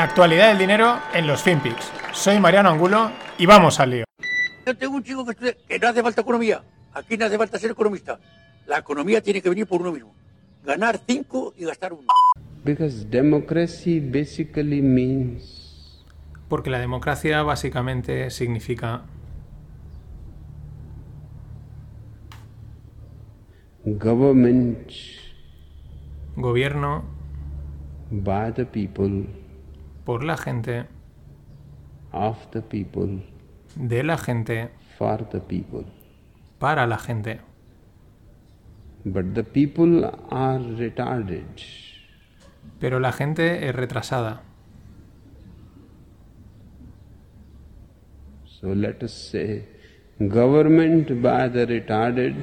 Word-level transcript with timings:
La 0.00 0.04
actualidad 0.04 0.48
del 0.48 0.56
dinero 0.56 0.98
en 1.12 1.26
los 1.26 1.42
FinPix. 1.42 1.92
Soy 2.14 2.40
Mariano 2.40 2.70
Angulo 2.70 3.12
y 3.36 3.44
vamos 3.44 3.80
al 3.80 3.90
lío. 3.90 4.04
Yo 4.64 4.74
tengo 4.74 4.96
un 4.96 5.02
chico 5.02 5.26
que 5.26 5.32
estudia 5.32 5.54
que 5.68 5.78
no 5.78 5.88
hace 5.88 6.02
falta 6.02 6.22
economía. 6.22 6.62
Aquí 6.94 7.18
no 7.18 7.26
hace 7.26 7.36
falta 7.36 7.58
ser 7.58 7.72
economista. 7.72 8.18
La 8.66 8.78
economía 8.78 9.20
tiene 9.20 9.42
que 9.42 9.50
venir 9.50 9.66
por 9.66 9.82
uno 9.82 9.92
mismo. 9.92 10.14
Ganar 10.64 10.98
cinco 11.06 11.52
y 11.54 11.66
gastar 11.66 11.92
uno. 11.92 12.06
Because 12.64 13.04
democracy 13.10 14.00
basically 14.00 14.80
means 14.80 16.02
Porque 16.48 16.70
la 16.70 16.78
democracia 16.78 17.42
básicamente 17.42 18.30
significa 18.30 19.02
government 23.84 24.90
gobierno 26.36 27.04
by 28.10 28.54
the 28.54 28.64
people, 28.64 29.26
por 30.10 30.24
la 30.24 30.36
gente, 30.36 30.86
of 32.10 32.36
the 32.50 32.62
people, 32.62 33.22
de 33.76 34.02
la 34.02 34.18
gente, 34.18 34.70
for 34.98 35.24
the 35.28 35.38
people. 35.38 35.84
para 36.58 36.84
la 36.88 36.98
gente. 36.98 37.38
But 39.04 39.34
the 39.34 39.44
people 39.44 40.10
are 40.30 40.58
retarded. 40.58 41.46
Pero 42.80 42.98
la 42.98 43.12
gente 43.12 43.68
es 43.68 43.72
retrasada. 43.72 44.40
So 48.46 48.74
let 48.74 49.04
us 49.04 49.12
say 49.12 49.64
government 50.18 51.22
by 51.22 51.48
the 51.50 51.66
retarded, 51.66 52.34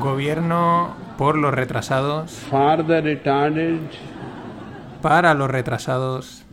Gobierno 0.00 0.96
por 1.18 1.36
los 1.36 1.52
retrasados, 1.52 2.30
for 2.30 2.82
the 2.86 3.02
retarded, 3.02 4.13
para 5.04 5.34
los 5.34 5.50
retrasados, 5.50 6.46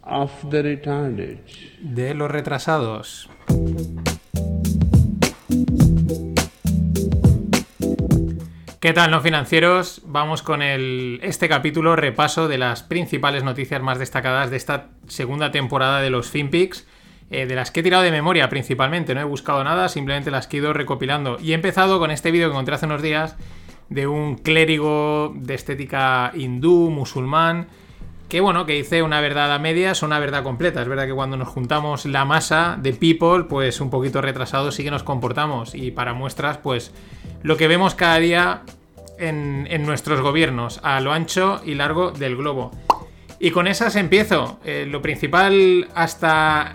of 0.00 0.32
the 0.48 0.62
retarded. 0.62 1.40
de 1.82 2.14
los 2.14 2.30
retrasados. 2.30 3.28
¿Qué 8.80 8.94
tal, 8.94 9.10
no 9.10 9.20
financieros? 9.20 10.00
Vamos 10.06 10.42
con 10.42 10.62
el, 10.62 11.20
este 11.22 11.46
capítulo 11.46 11.94
repaso 11.94 12.48
de 12.48 12.56
las 12.56 12.82
principales 12.82 13.44
noticias 13.44 13.82
más 13.82 13.98
destacadas 13.98 14.48
de 14.48 14.56
esta 14.56 14.88
segunda 15.08 15.50
temporada 15.50 16.00
de 16.00 16.08
los 16.08 16.30
FinPix, 16.30 16.86
eh, 17.30 17.46
de 17.46 17.54
las 17.54 17.70
que 17.70 17.80
he 17.80 17.82
tirado 17.82 18.02
de 18.02 18.10
memoria 18.10 18.48
principalmente, 18.48 19.14
no 19.14 19.20
he 19.20 19.24
buscado 19.24 19.62
nada, 19.64 19.88
simplemente 19.88 20.30
las 20.30 20.46
que 20.46 20.56
he 20.56 20.60
ido 20.60 20.72
recopilando. 20.72 21.38
Y 21.40 21.52
he 21.52 21.54
empezado 21.54 21.98
con 21.98 22.10
este 22.10 22.30
vídeo 22.30 22.48
que 22.48 22.52
encontré 22.52 22.74
hace 22.74 22.86
unos 22.86 23.02
días 23.02 23.36
de 23.88 24.06
un 24.06 24.36
clérigo 24.36 25.32
de 25.36 25.54
estética 25.54 26.32
hindú, 26.34 26.90
musulmán, 26.90 27.68
que 28.28 28.40
bueno, 28.40 28.64
que 28.64 28.74
dice 28.74 29.02
una 29.02 29.20
verdad 29.20 29.52
a 29.52 29.58
medias 29.58 30.02
o 30.02 30.06
una 30.06 30.20
verdad 30.20 30.44
completa. 30.44 30.82
Es 30.82 30.88
verdad 30.88 31.06
que 31.06 31.14
cuando 31.14 31.36
nos 31.36 31.48
juntamos 31.48 32.06
la 32.06 32.24
masa 32.24 32.78
de 32.80 32.92
people, 32.92 33.44
pues 33.48 33.80
un 33.80 33.90
poquito 33.90 34.20
retrasados 34.20 34.76
sí 34.76 34.84
que 34.84 34.90
nos 34.90 35.02
comportamos. 35.02 35.74
Y 35.74 35.90
para 35.90 36.14
muestras, 36.14 36.58
pues 36.58 36.92
lo 37.42 37.56
que 37.56 37.66
vemos 37.66 37.96
cada 37.96 38.18
día 38.18 38.62
en, 39.18 39.66
en 39.68 39.84
nuestros 39.84 40.20
gobiernos, 40.20 40.80
a 40.84 41.00
lo 41.00 41.12
ancho 41.12 41.60
y 41.64 41.74
largo 41.74 42.12
del 42.12 42.36
globo. 42.36 42.70
Y 43.40 43.50
con 43.50 43.66
esas 43.66 43.96
empiezo. 43.96 44.60
Eh, 44.64 44.86
lo 44.88 45.02
principal 45.02 45.88
hasta 45.94 46.74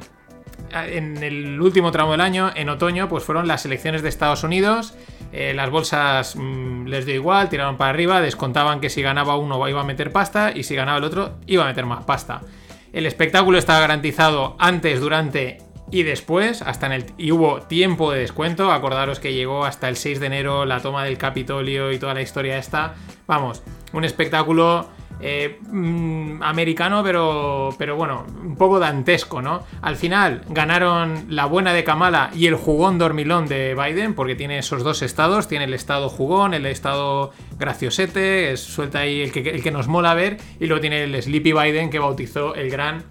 en 0.83 1.23
el 1.23 1.61
último 1.61 1.91
tramo 1.91 2.11
del 2.11 2.21
año, 2.21 2.51
en 2.55 2.69
otoño, 2.69 3.07
pues 3.07 3.23
fueron 3.23 3.47
las 3.47 3.65
elecciones 3.65 4.01
de 4.01 4.09
Estados 4.09 4.43
Unidos. 4.43 4.93
Eh, 5.31 5.53
las 5.53 5.69
bolsas 5.69 6.35
mm, 6.35 6.87
les 6.87 7.05
dio 7.05 7.15
igual, 7.15 7.49
tiraron 7.49 7.77
para 7.77 7.91
arriba, 7.91 8.21
descontaban 8.21 8.79
que 8.79 8.89
si 8.89 9.01
ganaba 9.01 9.37
uno 9.37 9.67
iba 9.67 9.81
a 9.81 9.85
meter 9.85 10.11
pasta 10.11 10.51
y 10.53 10.63
si 10.63 10.75
ganaba 10.75 10.97
el 10.97 11.03
otro 11.03 11.35
iba 11.47 11.63
a 11.63 11.67
meter 11.67 11.85
más 11.85 12.03
pasta. 12.05 12.41
El 12.93 13.05
espectáculo 13.05 13.57
estaba 13.57 13.79
garantizado 13.79 14.55
antes, 14.59 15.01
durante 15.01 15.57
y 15.91 16.03
después, 16.03 16.61
hasta 16.61 16.87
en 16.87 16.91
el 16.93 17.05
y 17.17 17.31
hubo 17.31 17.61
tiempo 17.61 18.11
de 18.11 18.19
descuento. 18.19 18.71
Acordaros 18.71 19.19
que 19.19 19.33
llegó 19.33 19.65
hasta 19.65 19.87
el 19.87 19.97
6 19.97 20.19
de 20.19 20.25
enero 20.27 20.65
la 20.65 20.79
toma 20.79 21.03
del 21.03 21.17
Capitolio 21.17 21.91
y 21.91 21.99
toda 21.99 22.13
la 22.13 22.21
historia 22.21 22.57
esta. 22.57 22.95
Vamos, 23.27 23.63
un 23.93 24.03
espectáculo 24.03 24.89
eh, 25.19 25.59
mm, 25.69 26.43
americano, 26.43 27.03
pero, 27.03 27.69
pero 27.77 27.95
bueno, 27.95 28.25
un 28.43 28.55
poco 28.55 28.79
dantesco, 28.79 29.41
¿no? 29.41 29.63
Al 29.81 29.95
final 29.95 30.43
ganaron 30.49 31.25
la 31.29 31.45
buena 31.45 31.73
de 31.73 31.83
Kamala 31.83 32.31
y 32.33 32.47
el 32.47 32.55
jugón 32.55 32.97
dormilón 32.97 33.47
de 33.47 33.75
Biden, 33.75 34.13
porque 34.13 34.35
tiene 34.35 34.59
esos 34.59 34.83
dos 34.83 35.01
estados, 35.01 35.47
tiene 35.47 35.65
el 35.65 35.73
estado 35.73 36.09
jugón, 36.09 36.53
el 36.53 36.65
estado 36.65 37.31
graciosete, 37.57 38.51
es, 38.51 38.61
suelta 38.61 38.99
ahí 38.99 39.21
el 39.21 39.31
que, 39.31 39.41
el 39.41 39.63
que 39.63 39.71
nos 39.71 39.87
mola 39.87 40.13
ver, 40.13 40.37
y 40.59 40.67
luego 40.67 40.81
tiene 40.81 41.03
el 41.03 41.21
Sleepy 41.21 41.53
Biden 41.53 41.89
que 41.89 41.99
bautizó 41.99 42.55
el 42.55 42.69
gran 42.69 43.03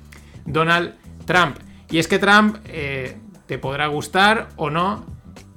Donald 0.45 0.95
Trump. 1.25 1.57
Y 1.91 1.99
es 1.99 2.09
que 2.09 2.19
Trump 2.19 2.57
eh, 2.67 3.17
te 3.47 3.59
podrá 3.59 3.87
gustar 3.87 4.49
o 4.57 4.71
no, 4.71 5.05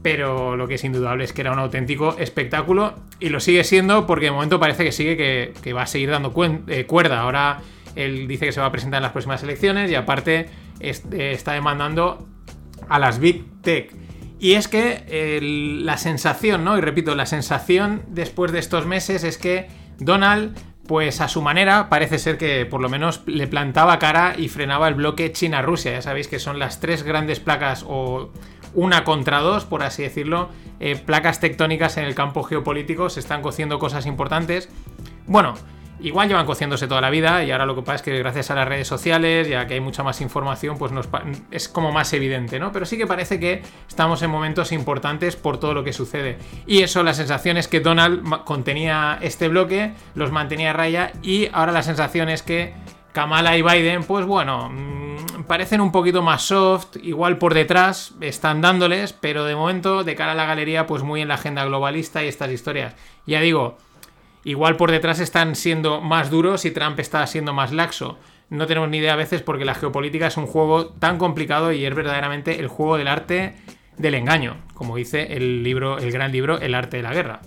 pero 0.10 0.56
lo 0.56 0.70
que 0.70 0.76
es 0.76 0.86
indudable 0.86 1.26
es 1.26 1.34
que 1.34 1.42
era 1.42 1.52
un 1.52 1.60
auténtico 1.60 2.16
espectáculo 2.18 2.96
y 3.20 3.28
lo 3.28 3.42
sigue 3.42 3.66
siendo 3.66 4.08
porque 4.08 4.28
de 4.28 4.32
momento 4.32 4.58
parece 4.58 4.86
que 4.86 4.94
sigue 4.94 5.18
que, 5.62 5.74
va 5.74 5.82
a 5.82 5.86
seguir 5.86 6.12
dando 6.12 6.34
eh, 6.70 6.86
cuerda. 6.86 7.20
Ahora 7.20 7.60
él 7.94 8.26
dice 8.26 8.46
que 8.46 8.54
se 8.54 8.62
va 8.62 8.68
a 8.68 8.72
presentar 8.72 9.00
en 9.00 9.04
las 9.04 9.12
próximas 9.12 9.44
elecciones 9.44 9.92
y 9.92 9.96
aparte 9.96 10.46
eh, 10.80 11.32
está 11.34 11.52
demandando 11.52 12.26
a 12.88 13.00
las 13.00 13.20
Big 13.20 13.44
Tech. 13.62 13.94
Y 14.40 14.54
es 14.54 14.70
que 14.70 15.42
la 15.84 15.98
sensación, 15.98 16.64
¿no? 16.64 16.78
Y 16.78 16.82
repito, 16.82 17.14
la 17.14 17.26
sensación 17.26 18.04
después 18.08 18.54
de 18.54 18.60
estos 18.60 18.86
meses 18.86 19.26
es 19.26 19.38
que 19.38 19.68
Donald, 20.00 20.58
pues 20.88 21.22
a 21.22 21.28
su 21.28 21.42
manera, 21.42 21.90
parece 21.90 22.18
ser 22.18 22.38
que 22.38 22.66
por 22.66 22.82
lo 22.82 22.90
menos 22.90 23.22
le 23.26 23.48
plantaba 23.48 24.00
cara 24.00 24.36
y 24.38 24.48
frenaba 24.48 24.88
el 24.88 24.96
bloque 24.96 25.32
China-Rusia. 25.32 25.92
Ya 25.92 26.02
sabéis 26.02 26.28
que 26.28 26.40
son 26.40 26.60
las 26.60 26.80
tres 26.80 27.04
grandes 27.04 27.40
placas 27.40 27.86
o 27.88 28.32
una 28.74 29.04
contra 29.04 29.40
dos, 29.40 29.66
por 29.66 29.84
así 29.84 30.04
decirlo, 30.04 30.50
eh, 30.80 30.96
placas 30.96 31.40
tectónicas 31.40 31.98
en 31.98 32.06
el 32.06 32.16
campo 32.16 32.44
geopolítico. 32.44 33.10
Se 33.10 33.20
están 33.20 33.42
cociendo 33.42 33.80
cosas 33.80 34.06
importantes. 34.06 34.70
Bueno, 35.26 35.56
igual 36.00 36.28
llevan 36.28 36.46
cociéndose 36.46 36.88
toda 36.88 37.02
la 37.02 37.10
vida 37.10 37.44
y 37.44 37.52
ahora 37.52 37.66
lo 37.66 37.76
que 37.76 37.82
pasa 37.82 37.96
es 37.96 38.02
que 38.02 38.18
gracias 38.20 38.52
a 38.52 38.56
las 38.56 38.68
redes 38.68 38.88
sociales, 38.88 39.48
ya 39.48 39.68
que 39.68 39.76
hay 39.76 39.80
mucha 39.80 40.04
más 40.04 40.22
información, 40.22 40.78
pues 40.78 40.92
nos 40.92 41.08
es 41.52 41.68
como 41.70 41.92
más 41.92 42.14
evidente, 42.14 42.60
¿no? 42.60 42.72
Pero 42.72 42.86
sí 42.86 42.98
que 42.98 43.08
parece 43.08 43.40
que 43.40 43.64
estamos 43.88 44.22
en 44.22 44.30
momentos 44.30 44.72
importantes 44.72 45.36
por 45.36 45.60
todo 45.60 45.74
lo 45.74 45.84
que 45.84 45.94
sucede. 45.94 46.38
Y 46.66 46.84
eso, 46.84 47.04
la 47.04 47.14
sensación 47.14 47.58
es 47.58 47.68
que 47.68 47.80
Donald 47.80 48.44
contenía 48.44 49.18
este 49.22 49.48
bloque, 49.48 49.94
los 50.16 50.32
mantenía 50.32 50.72
a 50.72 50.74
raya 50.74 51.12
y 51.22 51.50
ahora 51.54 51.72
la 51.72 51.84
sensación 51.84 52.30
es 52.30 52.44
que 52.44 52.74
Kamala 53.18 53.58
y 53.58 53.64
Biden, 53.64 54.04
pues 54.04 54.26
bueno, 54.28 54.70
mm, 54.70 55.46
parecen 55.48 55.82
un 55.82 55.92
poquito 55.92 56.22
más 56.22 56.44
soft, 56.44 56.98
igual 57.02 57.40
por 57.40 57.56
detrás 57.56 58.14
están 58.22 58.62
dándoles, 58.62 59.14
pero 59.14 59.46
de 59.46 59.56
momento 59.56 60.04
de 60.04 60.16
cara 60.16 60.34
a 60.34 60.36
la 60.36 60.46
galería, 60.46 60.86
pues 60.86 61.02
muy 61.02 61.22
en 61.22 61.30
la 61.30 61.34
agenda 61.34 61.66
globalista 61.66 62.24
y 62.24 62.28
estas 62.28 62.52
historias. 62.52 62.94
Ya 63.26 63.42
digo, 63.42 63.78
Igual 64.44 64.78
por 64.78 64.92
detrás 64.92 65.20
están 65.20 65.56
siendo 65.56 66.02
más 66.02 66.30
duros 66.30 66.66
y 66.66 66.72
Trump 66.72 67.00
está 67.00 67.26
siendo 67.28 67.54
más 67.54 67.72
laxo. 67.72 68.18
No 68.50 68.66
tenemos 68.66 68.90
ni 68.90 68.98
idea 68.98 69.14
a 69.14 69.18
veces 69.18 69.42
porque 69.42 69.66
la 69.66 69.76
geopolítica 69.76 70.28
es 70.28 70.38
un 70.38 70.48
juego 70.48 70.88
tan 70.88 71.18
complicado 71.18 71.74
y 71.74 71.86
es 71.86 71.94
verdaderamente 71.94 72.60
el 72.60 72.68
juego 72.68 72.98
del 72.98 73.10
arte 73.10 73.56
del 73.98 74.16
engaño, 74.16 74.58
como 74.74 74.96
dice 74.96 75.36
el 75.36 75.64
libro, 75.64 75.98
el 75.98 76.12
gran 76.12 76.32
libro 76.32 76.60
El 76.60 76.76
arte 76.76 76.98
de 76.98 77.04
la 77.04 77.14
guerra. 77.14 77.42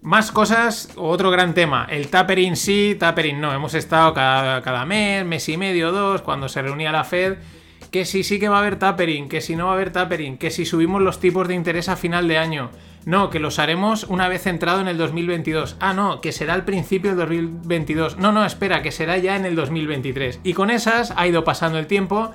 Más 0.00 0.32
cosas, 0.32 0.90
otro 0.96 1.30
gran 1.30 1.54
tema, 1.54 1.86
el 1.88 2.08
tapering 2.08 2.56
sí, 2.56 2.96
tapering 2.98 3.40
no. 3.40 3.52
Hemos 3.52 3.74
estado 3.74 4.12
cada, 4.12 4.84
mes, 4.84 5.24
mes 5.24 5.48
y 5.48 5.56
medio, 5.56 5.92
dos, 5.92 6.22
cuando 6.22 6.48
se 6.48 6.60
reunía 6.60 6.90
la 6.90 7.04
Fed, 7.04 7.36
que 7.92 8.04
si 8.04 8.24
sí 8.24 8.40
que 8.40 8.48
va 8.48 8.56
a 8.56 8.60
haber 8.60 8.80
tapering, 8.80 9.28
que 9.28 9.40
si 9.40 9.54
no 9.54 9.66
va 9.66 9.72
a 9.72 9.74
haber 9.74 9.92
tapering, 9.92 10.38
que 10.38 10.50
si 10.50 10.64
subimos 10.64 11.02
los 11.02 11.20
tipos 11.20 11.46
de 11.46 11.54
interés 11.54 11.88
a 11.88 11.94
final 11.94 12.26
de 12.26 12.38
año. 12.38 12.70
No, 13.04 13.30
que 13.30 13.40
los 13.40 13.58
haremos 13.58 14.04
una 14.04 14.28
vez 14.28 14.46
entrado 14.46 14.80
en 14.80 14.88
el 14.88 14.96
2022. 14.96 15.76
Ah, 15.80 15.92
no, 15.92 16.20
que 16.20 16.30
será 16.30 16.54
al 16.54 16.64
principio 16.64 17.10
del 17.10 17.18
2022. 17.18 18.18
No, 18.18 18.30
no, 18.30 18.44
espera, 18.44 18.82
que 18.82 18.92
será 18.92 19.18
ya 19.18 19.36
en 19.36 19.44
el 19.44 19.56
2023. 19.56 20.40
Y 20.44 20.52
con 20.52 20.70
esas 20.70 21.12
ha 21.16 21.26
ido 21.26 21.42
pasando 21.42 21.78
el 21.78 21.86
tiempo 21.86 22.30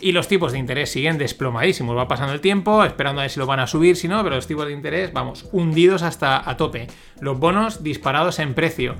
y 0.00 0.12
los 0.12 0.28
tipos 0.28 0.52
de 0.52 0.58
interés 0.58 0.90
siguen 0.90 1.18
desplomadísimos. 1.18 1.96
Va 1.96 2.08
pasando 2.08 2.32
el 2.32 2.40
tiempo, 2.40 2.84
esperando 2.84 3.20
a 3.20 3.24
ver 3.24 3.30
si 3.30 3.40
lo 3.40 3.46
van 3.46 3.60
a 3.60 3.66
subir, 3.66 3.96
si 3.96 4.08
no, 4.08 4.22
pero 4.22 4.36
los 4.36 4.46
tipos 4.46 4.66
de 4.66 4.72
interés, 4.72 5.12
vamos, 5.12 5.48
hundidos 5.52 6.02
hasta 6.02 6.48
a 6.48 6.56
tope. 6.56 6.86
Los 7.20 7.38
bonos 7.38 7.82
disparados 7.82 8.38
en 8.38 8.54
precio. 8.54 8.94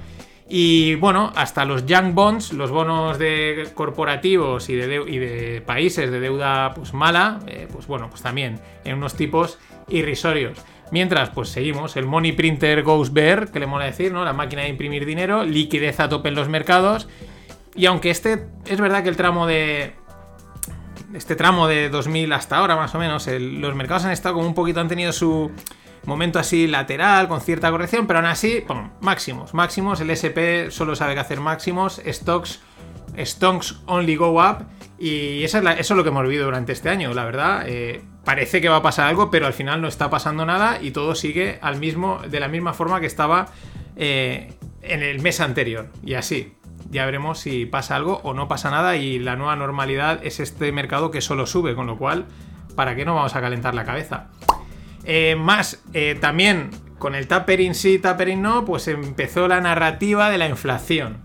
Y 0.49 0.95
bueno, 0.97 1.33
hasta 1.35 1.65
los 1.65 1.87
young 1.87 2.15
bonds, 2.15 2.53
los 2.53 2.71
bonos 2.71 3.19
de 3.19 3.69
corporativos 3.75 4.69
y 4.69 4.77
de, 4.77 5.63
países 5.67 6.11
de 6.11 6.21
deuda 6.21 6.73
pues 6.75 6.95
mala, 6.95 7.41
eh, 7.49 7.67
pues 7.73 7.89
bueno, 7.89 8.09
pues 8.09 8.23
también 8.23 8.61
en 8.85 8.97
unos 8.97 9.15
tipos 9.15 9.59
irrisorios. 9.89 10.59
Mientras, 10.91 11.31
pues 11.31 11.49
seguimos, 11.49 11.97
el 11.97 12.07
money 12.07 12.33
printer 12.33 12.83
goes 12.83 13.13
bear, 13.13 13.51
que 13.51 13.59
le 13.59 13.67
mola 13.67 13.87
decir, 13.87 14.13
¿no? 14.13 14.25
La 14.25 14.33
máquina 14.33 14.63
de 14.63 14.69
imprimir 14.69 15.05
dinero, 15.05 15.45
liquidez 15.45 15.99
a 16.01 16.09
tope 16.09 16.29
en 16.29 16.35
los 16.35 16.49
mercados. 16.49 17.09
Y 17.75 17.87
aunque 17.87 18.11
este 18.11 18.47
es 18.67 18.81
verdad 18.81 19.03
que 19.03 19.09
el 19.09 19.17
tramo 19.17 19.47
de, 19.47 19.95
este 21.13 21.37
tramo 21.37 21.67
de 21.67 21.89
2000 21.91 22.33
hasta 22.33 22.59
ahora 22.59 22.77
más 22.77 22.95
o 22.95 22.99
menos, 22.99 23.27
los 23.27 23.75
mercados 23.75 24.05
han 24.05 24.13
estado 24.13 24.37
como 24.37 24.47
un 24.47 24.55
poquito, 24.55 24.81
han 24.81 24.89
tenido 24.89 25.13
su, 25.13 25.51
momento 26.07 26.39
así 26.39 26.67
lateral, 26.67 27.29
con 27.29 27.41
cierta 27.41 27.71
corrección, 27.71 28.07
pero 28.07 28.21
aún 28.21 28.27
así, 28.27 28.63
¡pum! 28.67 28.91
máximos, 29.01 29.53
máximos, 29.53 30.01
el 30.01 30.11
SP 30.15 30.71
solo 30.71 30.97
sabe 30.97 31.15
que 31.15 31.21
hacer 31.21 31.41
máximos, 31.41 32.01
stocks, 32.07 32.61
stocks 33.19 33.81
only 33.87 34.17
go 34.17 34.41
up, 34.41 34.65
y 34.99 35.43
eso 35.45 35.59
es, 35.59 35.65
eso 35.65 35.95
es 35.95 35.97
lo 35.97 36.03
que 36.03 36.11
hemos 36.11 36.23
vivido 36.23 36.45
durante 36.45 36.73
este 36.73 36.89
año, 36.89 37.13
la 37.13 37.25
verdad. 37.25 37.65
eh, 37.67 38.03
parece 38.27 38.61
que 38.61 38.69
va 38.69 38.77
a 38.77 38.83
pasar 38.83 39.07
algo, 39.07 39.31
pero 39.31 39.47
al 39.47 39.53
final 39.53 39.81
no 39.81 39.87
está 39.87 40.11
pasando 40.11 40.45
nada 40.45 40.81
y 40.83 40.91
todo 40.91 41.15
sigue 41.15 41.61
al 41.63 41.79
mismo, 41.79 42.21
de 42.29 42.41
la 42.41 42.49
misma 42.49 42.75
forma 42.75 43.01
que 43.01 43.07
estaba 43.07 43.47
eh, 43.95 44.53
en 44.83 45.05
el 45.05 45.21
mes 45.21 45.41
anterior. 45.41 45.87
Y 46.05 46.15
así, 46.15 46.53
ya 46.91 47.07
veremos 47.07 47.39
si 47.39 47.67
pasa 47.67 47.95
algo 47.95 48.21
o 48.25 48.35
no 48.35 48.49
pasa 48.49 48.69
nada 48.73 48.97
y 48.97 49.21
la 49.21 49.37
nueva 49.37 49.55
normalidad 49.55 50.27
es 50.27 50.41
este 50.41 50.73
mercado 50.73 51.13
que 51.13 51.21
solo 51.21 51.47
sube, 51.47 51.77
con 51.77 51.87
lo 51.87 51.99
cual, 51.99 52.27
¿para 52.75 52.97
qué 52.97 53.05
no 53.05 53.15
vamos 53.15 53.37
a 53.37 53.41
calentar 53.41 53.77
la 53.77 53.85
cabeza? 53.85 54.27
Eh, 55.05 55.37
más, 55.39 55.81
eh, 55.95 56.19
también 56.21 56.71
con 56.99 57.15
el 57.15 57.29
tapering 57.29 57.77
sí, 57.77 58.01
tapering 58.01 58.43
no, 58.43 58.65
pues 58.65 58.89
empezó 58.89 59.47
la 59.47 59.61
narrativa 59.61 60.31
de 60.31 60.39
la 60.39 60.49
inflación. 60.49 61.19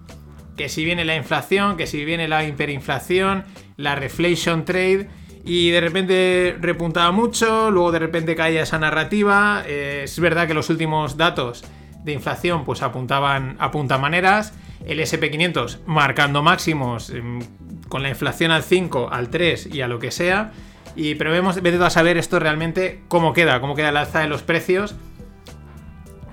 Que 0.56 0.69
si 0.69 0.86
viene 0.86 1.03
la 1.03 1.15
inflación, 1.15 1.77
que 1.77 1.88
si 1.88 2.06
viene 2.06 2.27
la 2.27 2.44
hiperinflación, 2.44 3.44
la 3.75 3.95
reflation 3.95 4.65
trade, 4.65 5.09
y 5.43 5.71
de 5.71 5.81
repente 5.81 6.57
repuntaba 6.59 7.11
mucho, 7.11 7.71
luego 7.71 7.91
de 7.91 7.99
repente 7.99 8.35
caía 8.35 8.63
esa 8.63 8.77
narrativa. 8.77 9.63
Eh, 9.65 10.01
es 10.03 10.19
verdad 10.19 10.47
que 10.47 10.53
los 10.53 10.69
últimos 10.69 11.17
datos 11.17 11.63
de 12.03 12.13
inflación 12.13 12.63
pues 12.63 12.81
apuntaban 12.81 13.55
apunta 13.59 13.97
maneras. 13.97 14.53
El 14.85 14.99
SP500 14.99 15.79
marcando 15.85 16.41
máximos 16.41 17.09
em, 17.09 17.39
con 17.88 18.03
la 18.03 18.09
inflación 18.09 18.51
al 18.51 18.63
5, 18.63 19.09
al 19.11 19.29
3 19.29 19.69
y 19.73 19.81
a 19.81 19.88
lo 19.88 19.99
que 19.99 20.11
sea. 20.11 20.51
Y 20.95 21.15
pero 21.15 21.31
vemos, 21.31 21.61
vete 21.61 21.83
a 21.83 21.89
saber 21.89 22.17
esto 22.17 22.39
realmente 22.39 23.01
cómo 23.07 23.33
queda, 23.33 23.61
cómo 23.61 23.75
queda 23.75 23.89
el 23.89 23.97
alza 23.97 24.19
de 24.19 24.27
los 24.27 24.41
precios 24.43 24.95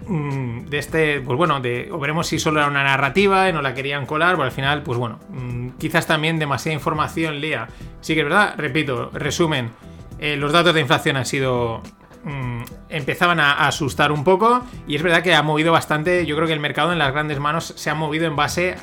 de 0.08 0.78
este, 0.78 1.20
pues 1.20 1.36
bueno, 1.36 1.60
de, 1.60 1.90
o 1.92 1.98
veremos 1.98 2.26
si 2.26 2.38
solo 2.38 2.60
era 2.60 2.68
una 2.68 2.82
narrativa 2.82 3.48
y 3.48 3.52
no 3.52 3.60
la 3.60 3.74
querían 3.74 4.06
colar, 4.06 4.36
pero 4.36 4.44
al 4.44 4.52
final, 4.52 4.82
pues 4.82 4.98
bueno, 4.98 5.18
mm, 5.28 5.70
quizás 5.78 6.06
también 6.06 6.38
demasiada 6.38 6.74
información 6.74 7.40
lea. 7.40 7.68
Sí 8.00 8.14
que 8.14 8.20
es 8.20 8.26
verdad, 8.26 8.54
repito, 8.56 9.10
resumen, 9.12 9.70
eh, 10.18 10.36
los 10.36 10.52
datos 10.52 10.74
de 10.74 10.80
inflación 10.80 11.16
han 11.16 11.26
sido... 11.26 11.82
mm, 12.24 12.62
empezaban 12.88 13.38
a, 13.38 13.66
asustar 13.66 14.10
un 14.10 14.24
poco 14.24 14.62
y 14.86 14.96
es 14.96 15.02
verdad 15.02 15.22
que 15.22 15.34
ha 15.34 15.42
movido 15.42 15.72
bastante, 15.72 16.24
yo 16.24 16.36
creo 16.36 16.46
que 16.46 16.54
el 16.54 16.60
mercado 16.60 16.92
en 16.92 16.98
las 16.98 17.12
grandes 17.12 17.38
manos 17.38 17.74
se 17.76 17.90
ha 17.90 17.94
movido 17.94 18.26
en 18.26 18.34
base 18.34 18.76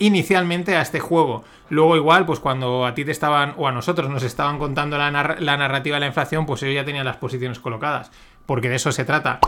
inicialmente 0.00 0.76
a 0.76 0.82
este 0.82 0.98
juego. 0.98 1.44
Luego 1.70 1.96
igual, 1.96 2.26
pues 2.26 2.40
cuando 2.40 2.84
a 2.84 2.94
ti 2.94 3.04
te 3.04 3.12
estaban, 3.12 3.54
o 3.58 3.68
a 3.68 3.72
nosotros 3.72 4.10
nos 4.10 4.24
estaban 4.24 4.58
contando 4.58 4.98
la, 4.98 5.10
la 5.38 5.56
narrativa 5.56 5.96
de 5.96 6.00
la 6.00 6.06
inflación, 6.06 6.46
pues 6.46 6.62
ellos 6.64 6.74
ya 6.74 6.84
tenían 6.84 7.04
las 7.04 7.16
posiciones 7.18 7.60
colocadas, 7.60 8.10
porque 8.44 8.68
de 8.68 8.76
eso 8.76 8.90
se 8.90 9.04
trata. 9.04 9.38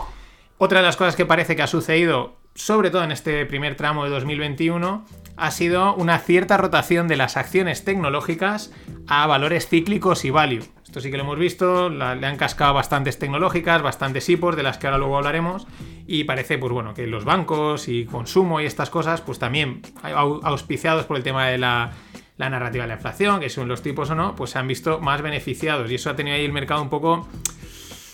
Otra 0.63 0.81
de 0.81 0.85
las 0.85 0.95
cosas 0.95 1.15
que 1.15 1.25
parece 1.25 1.55
que 1.55 1.63
ha 1.63 1.67
sucedido, 1.67 2.35
sobre 2.53 2.91
todo 2.91 3.03
en 3.03 3.11
este 3.11 3.47
primer 3.47 3.75
tramo 3.75 4.03
de 4.03 4.11
2021, 4.11 5.03
ha 5.35 5.49
sido 5.49 5.95
una 5.95 6.19
cierta 6.19 6.55
rotación 6.55 7.07
de 7.07 7.15
las 7.17 7.35
acciones 7.35 7.83
tecnológicas 7.83 8.71
a 9.07 9.25
valores 9.25 9.67
cíclicos 9.67 10.23
y 10.23 10.29
value. 10.29 10.61
Esto 10.83 11.01
sí 11.01 11.09
que 11.09 11.17
lo 11.17 11.23
hemos 11.23 11.39
visto, 11.39 11.89
le 11.89 12.27
han 12.27 12.37
cascado 12.37 12.75
bastantes 12.75 13.17
tecnológicas, 13.17 13.81
bastantes 13.81 14.29
IPOs, 14.29 14.55
de 14.55 14.61
las 14.61 14.77
que 14.77 14.85
ahora 14.85 14.99
luego 14.99 15.17
hablaremos, 15.17 15.65
y 16.05 16.25
parece, 16.25 16.59
pues 16.59 16.71
bueno, 16.71 16.93
que 16.93 17.07
los 17.07 17.25
bancos 17.25 17.87
y 17.87 18.05
consumo 18.05 18.61
y 18.61 18.65
estas 18.67 18.91
cosas, 18.91 19.19
pues 19.21 19.39
también 19.39 19.81
au- 20.03 20.41
auspiciados 20.43 21.05
por 21.05 21.17
el 21.17 21.23
tema 21.23 21.47
de 21.47 21.57
la, 21.57 21.89
la 22.37 22.49
narrativa 22.51 22.83
de 22.83 22.89
la 22.89 22.95
inflación, 22.97 23.39
que 23.39 23.49
son 23.49 23.67
los 23.67 23.81
tipos 23.81 24.11
o 24.11 24.15
no, 24.15 24.35
pues 24.35 24.51
se 24.51 24.59
han 24.59 24.67
visto 24.67 24.99
más 24.99 25.23
beneficiados, 25.23 25.89
y 25.89 25.95
eso 25.95 26.11
ha 26.11 26.15
tenido 26.15 26.35
ahí 26.35 26.45
el 26.45 26.53
mercado 26.53 26.83
un 26.83 26.89
poco 26.91 27.27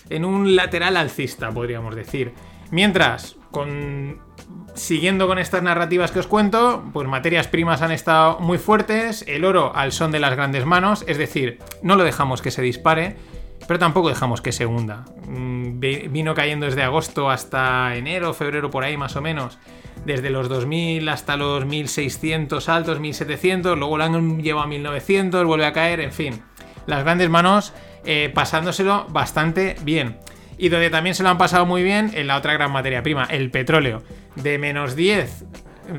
en 0.10 0.26
un 0.26 0.56
lateral 0.56 0.98
alcista, 0.98 1.52
podríamos 1.52 1.96
decir. 1.96 2.34
Mientras, 2.72 3.36
con 3.52 4.20
siguiendo 4.76 5.28
con 5.28 5.40
estas 5.40 5.64
narrativas 5.64 6.12
que 6.12 6.20
os 6.20 6.28
cuento, 6.28 6.84
pues 6.94 7.08
materias 7.08 7.48
primas 7.48 7.82
han 7.82 7.92
estado 7.92 8.40
muy 8.40 8.58
fuertes, 8.58 9.24
el 9.28 9.46
oro 9.46 9.72
al 9.76 9.92
son 9.92 10.12
de 10.12 10.20
las 10.20 10.36
grandes 10.36 10.66
manos, 10.66 11.04
es 11.08 11.18
decir, 11.18 11.60
no 11.82 11.96
lo 11.96 12.04
dejamos 12.04 12.42
que 12.42 12.52
se 12.52 12.62
dispare, 12.62 13.16
pero 13.68 13.80
tampoco 13.80 14.10
dejamos 14.10 14.42
que 14.42 14.52
se 14.52 14.66
hunda. 14.68 15.06
Mm, 15.28 15.80
vi- 15.80 16.08
Vino 16.10 16.36
cayendo 16.36 16.68
desde 16.68 16.84
agosto 16.84 17.30
hasta 17.32 17.96
enero, 17.96 18.34
febrero 18.34 18.70
por 18.70 18.84
ahí 18.84 18.98
más 18.98 19.16
o 19.16 19.22
menos, 19.22 19.58
desde 20.06 20.30
los 20.30 20.48
2000 20.48 21.10
hasta 21.10 21.38
los 21.38 21.66
1600 21.66 22.70
altos, 22.70 23.00
1700, 23.00 23.78
luego 23.78 23.98
lo 23.98 24.04
han 24.04 24.42
llevado 24.44 24.66
a 24.66 24.68
1900, 24.68 25.46
vuelve 25.46 25.66
a 25.66 25.74
caer, 25.74 26.02
en 26.02 26.12
fin. 26.12 26.42
Las 26.86 27.04
grandes 27.04 27.30
manos 27.30 27.74
eh, 28.08 28.32
pasándoselo 28.34 29.06
bastante 29.10 29.76
bien. 29.84 30.18
Y 30.58 30.70
donde 30.70 30.90
también 30.90 31.14
se 31.14 31.22
lo 31.22 31.30
han 31.30 31.38
pasado 31.38 31.68
muy 31.68 31.84
bien 31.84 32.10
en 32.16 32.26
la 32.26 32.36
otra 32.38 32.54
gran 32.54 32.72
materia 32.72 33.04
prima, 33.04 33.26
el 33.26 33.52
petróleo. 33.52 34.02
De 34.36 34.58
menos 34.58 34.96
10, 34.96 35.46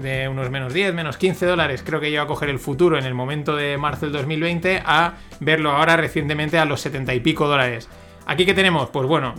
de 0.03 0.29
unos 0.29 0.51
menos 0.51 0.75
10, 0.75 0.95
menos 0.95 1.17
15 1.17 1.47
dólares, 1.47 1.85
creo 1.87 2.01
que 2.01 2.11
iba 2.11 2.23
a 2.25 2.27
coger 2.27 2.49
el 2.49 2.59
futuro 2.59 2.99
en 2.99 3.05
el 3.05 3.15
momento 3.15 3.55
de 3.55 3.79
marzo 3.79 4.07
del 4.07 4.13
2020, 4.15 4.83
a 4.85 5.15
verlo 5.39 5.71
ahora 5.71 5.97
recientemente 5.97 6.59
a 6.59 6.65
los 6.65 6.81
70 6.81 7.15
y 7.15 7.21
pico 7.21 7.47
dólares. 7.47 7.89
Aquí 8.27 8.45
que 8.45 8.53
tenemos, 8.55 8.91
pues 8.91 9.07
bueno, 9.07 9.35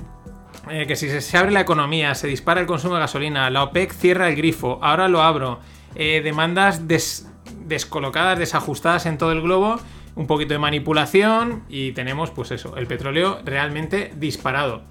eh, 0.69 0.86
que 0.88 0.95
si 0.95 1.10
se, 1.10 1.38
abre 1.38 1.51
la 1.51 1.60
economía, 1.62 2.16
se 2.16 2.27
dispara 2.27 2.62
el 2.62 2.68
consumo 2.68 2.95
de 2.95 3.01
gasolina, 3.01 3.50
la 3.50 3.63
OPEC 3.63 3.92
cierra 3.92 4.30
el 4.30 4.36
grifo, 4.38 4.80
ahora 4.81 5.07
lo 5.10 5.21
abro, 5.21 5.60
eh, 5.95 6.21
demandas 6.24 6.88
des- 6.88 7.27
descolocadas, 7.66 8.39
desajustadas 8.39 9.06
en 9.06 9.18
todo 9.18 9.31
el 9.33 9.42
globo, 9.42 9.80
un 10.19 10.27
poquito 10.27 10.54
de 10.54 10.60
manipulación 10.60 11.63
y 11.69 11.94
tenemos 11.94 12.30
pues 12.31 12.51
eso, 12.51 12.75
el 12.75 12.88
petróleo 12.88 13.39
realmente 13.45 14.12
disparado. 14.18 14.81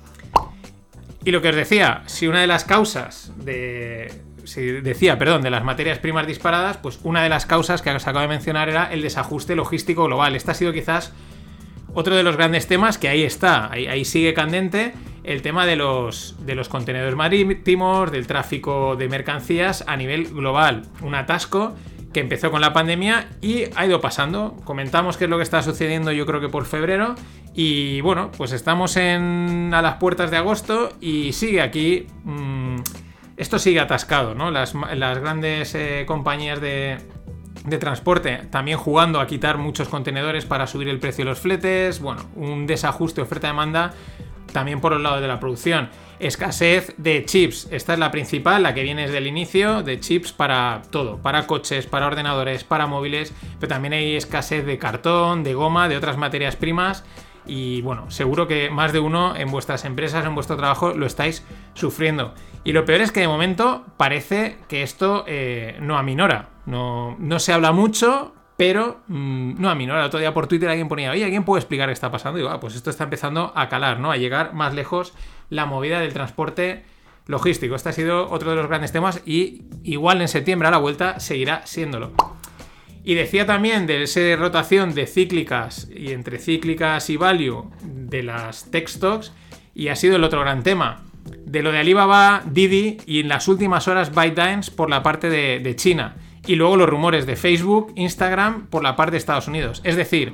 Y 1.22 1.32
lo 1.32 1.42
que 1.42 1.50
os 1.50 1.54
decía, 1.54 2.02
si 2.06 2.26
una 2.26 2.40
de 2.40 2.46
las 2.46 2.64
causas 2.64 3.30
de. 3.36 4.10
Si 4.44 4.62
decía, 4.62 5.18
perdón, 5.18 5.42
de 5.42 5.50
las 5.50 5.62
materias 5.62 5.98
primas 5.98 6.26
disparadas, 6.26 6.78
pues 6.78 7.00
una 7.02 7.22
de 7.22 7.28
las 7.28 7.44
causas 7.44 7.82
que 7.82 7.90
os 7.90 8.06
acabo 8.06 8.22
de 8.22 8.28
mencionar 8.28 8.70
era 8.70 8.90
el 8.90 9.02
desajuste 9.02 9.54
logístico 9.54 10.06
global. 10.06 10.34
Este 10.34 10.52
ha 10.52 10.54
sido 10.54 10.72
quizás 10.72 11.12
otro 11.92 12.16
de 12.16 12.22
los 12.22 12.38
grandes 12.38 12.66
temas 12.66 12.96
que 12.96 13.10
ahí 13.10 13.22
está, 13.22 13.70
ahí, 13.70 13.86
ahí 13.86 14.06
sigue 14.06 14.32
candente, 14.32 14.94
el 15.24 15.42
tema 15.42 15.66
de 15.66 15.76
los, 15.76 16.36
de 16.46 16.54
los 16.54 16.70
contenedores 16.70 17.16
marítimos, 17.16 18.10
del 18.10 18.26
tráfico 18.26 18.96
de 18.96 19.10
mercancías 19.10 19.84
a 19.86 19.94
nivel 19.98 20.28
global. 20.28 20.86
Un 21.02 21.14
atasco 21.14 21.74
que 22.12 22.20
empezó 22.20 22.50
con 22.50 22.60
la 22.60 22.72
pandemia 22.72 23.28
y 23.40 23.64
ha 23.76 23.86
ido 23.86 24.00
pasando. 24.00 24.56
Comentamos 24.64 25.16
qué 25.16 25.24
es 25.24 25.30
lo 25.30 25.36
que 25.36 25.42
está 25.42 25.62
sucediendo 25.62 26.12
yo 26.12 26.26
creo 26.26 26.40
que 26.40 26.48
por 26.48 26.64
febrero. 26.64 27.14
Y 27.54 28.00
bueno, 28.00 28.30
pues 28.36 28.52
estamos 28.52 28.96
en, 28.96 29.72
a 29.74 29.82
las 29.82 29.96
puertas 29.96 30.30
de 30.30 30.36
agosto 30.36 30.90
y 31.00 31.32
sigue 31.32 31.60
aquí... 31.60 32.06
mm, 32.24 32.76
esto 33.36 33.60
sigue 33.60 33.78
atascado, 33.78 34.34
¿no? 34.34 34.50
Las, 34.50 34.74
grandes 34.74 35.72
eh, 35.76 36.02
compañías 36.08 36.60
de, 36.60 36.98
de 37.64 37.78
transporte 37.78 38.38
también 38.50 38.78
jugando 38.78 39.20
a 39.20 39.28
quitar 39.28 39.58
muchos 39.58 39.88
contenedores 39.88 40.44
para 40.44 40.66
subir 40.66 40.88
el 40.88 40.98
precio 40.98 41.24
de 41.24 41.30
los 41.30 41.38
fletes. 41.38 42.00
Bueno, 42.00 42.22
un 42.34 42.66
desajuste 42.66 43.20
oferta-demanda 43.20 43.94
también 44.52 44.80
por 44.80 44.92
el 44.92 45.02
lado 45.02 45.20
de 45.20 45.28
la 45.28 45.40
producción. 45.40 45.88
Escasez 46.20 46.94
de 46.96 47.24
chips. 47.24 47.68
Esta 47.70 47.92
es 47.92 47.98
la 47.98 48.10
principal, 48.10 48.62
la 48.62 48.74
que 48.74 48.82
viene 48.82 49.02
desde 49.02 49.18
el 49.18 49.26
inicio, 49.26 49.82
de 49.82 50.00
chips 50.00 50.32
para 50.32 50.82
todo, 50.90 51.18
para 51.18 51.46
coches, 51.46 51.86
para 51.86 52.06
ordenadores, 52.06 52.64
para 52.64 52.86
móviles, 52.86 53.32
pero 53.60 53.68
también 53.68 53.92
hay 53.92 54.16
escasez 54.16 54.66
de 54.66 54.78
cartón, 54.78 55.44
de 55.44 55.54
goma, 55.54 55.88
de 55.88 55.96
otras 55.96 56.16
materias 56.16 56.56
primas. 56.56 57.04
Y 57.46 57.80
bueno, 57.82 58.10
seguro 58.10 58.46
que 58.46 58.68
más 58.68 58.92
de 58.92 59.00
uno 59.00 59.34
en 59.34 59.50
vuestras 59.50 59.84
empresas, 59.84 60.26
en 60.26 60.34
vuestro 60.34 60.56
trabajo, 60.56 60.92
lo 60.92 61.06
estáis 61.06 61.44
sufriendo. 61.74 62.34
Y 62.62 62.72
lo 62.72 62.84
peor 62.84 63.00
es 63.00 63.12
que 63.12 63.20
de 63.20 63.28
momento 63.28 63.86
parece 63.96 64.58
que 64.68 64.82
esto 64.82 65.24
eh, 65.26 65.78
no 65.80 65.96
aminora. 65.96 66.50
No, 66.66 67.16
no 67.18 67.38
se 67.38 67.54
habla 67.54 67.72
mucho, 67.72 68.34
pero 68.58 69.02
mmm, 69.06 69.54
no 69.56 69.70
aminora. 69.70 70.00
El 70.00 70.06
otro 70.06 70.18
día 70.18 70.34
por 70.34 70.48
Twitter 70.48 70.68
alguien 70.68 70.88
ponía, 70.88 71.12
oye, 71.12 71.22
¿alguien 71.22 71.44
puede 71.44 71.60
explicar 71.60 71.88
qué 71.88 71.92
está 71.92 72.10
pasando? 72.10 72.38
Y 72.38 72.42
digo, 72.42 72.52
ah, 72.52 72.58
pues 72.58 72.74
esto 72.74 72.90
está 72.90 73.04
empezando 73.04 73.52
a 73.54 73.68
calar, 73.68 74.00
¿no? 74.00 74.10
A 74.10 74.16
llegar 74.16 74.52
más 74.52 74.74
lejos 74.74 75.14
la 75.48 75.64
movida 75.64 76.00
del 76.00 76.12
transporte 76.12 76.82
logístico. 77.26 77.76
Este 77.76 77.90
ha 77.90 77.92
sido 77.92 78.28
otro 78.28 78.50
de 78.50 78.56
los 78.56 78.66
grandes 78.66 78.90
temas 78.90 79.22
y 79.24 79.62
igual 79.84 80.20
en 80.20 80.26
septiembre 80.26 80.66
a 80.66 80.72
la 80.72 80.78
vuelta 80.78 81.20
seguirá 81.20 81.64
siéndolo. 81.68 82.12
Y 83.04 83.14
decía 83.14 83.46
también 83.46 83.86
de 83.86 84.02
esa 84.02 84.20
rotación 84.34 84.92
de 84.92 85.06
cíclicas 85.06 85.88
y 85.94 86.10
entre 86.10 86.40
cíclicas 86.40 87.10
y 87.10 87.16
value 87.16 87.70
de 87.84 88.24
las 88.24 88.72
tech 88.72 88.88
stocks 88.88 89.32
y 89.72 89.86
ha 89.86 89.94
sido 89.94 90.16
el 90.16 90.24
otro 90.24 90.40
gran 90.40 90.64
tema. 90.64 91.04
De 91.46 91.62
lo 91.62 91.70
de 91.70 91.78
Alibaba, 91.78 92.42
Didi 92.44 92.96
y 93.06 93.20
en 93.20 93.28
las 93.28 93.46
últimas 93.46 93.86
horas 93.86 94.12
ByteDance 94.12 94.72
por 94.72 94.90
la 94.90 95.04
parte 95.04 95.30
de 95.30 95.76
China. 95.76 96.16
Y 96.48 96.56
luego 96.56 96.78
los 96.78 96.88
rumores 96.88 97.26
de 97.26 97.36
Facebook, 97.36 97.92
Instagram 97.94 98.68
por 98.68 98.82
la 98.82 98.96
parte 98.96 99.12
de 99.12 99.18
Estados 99.18 99.48
Unidos. 99.48 99.82
Es 99.84 99.96
decir, 99.96 100.32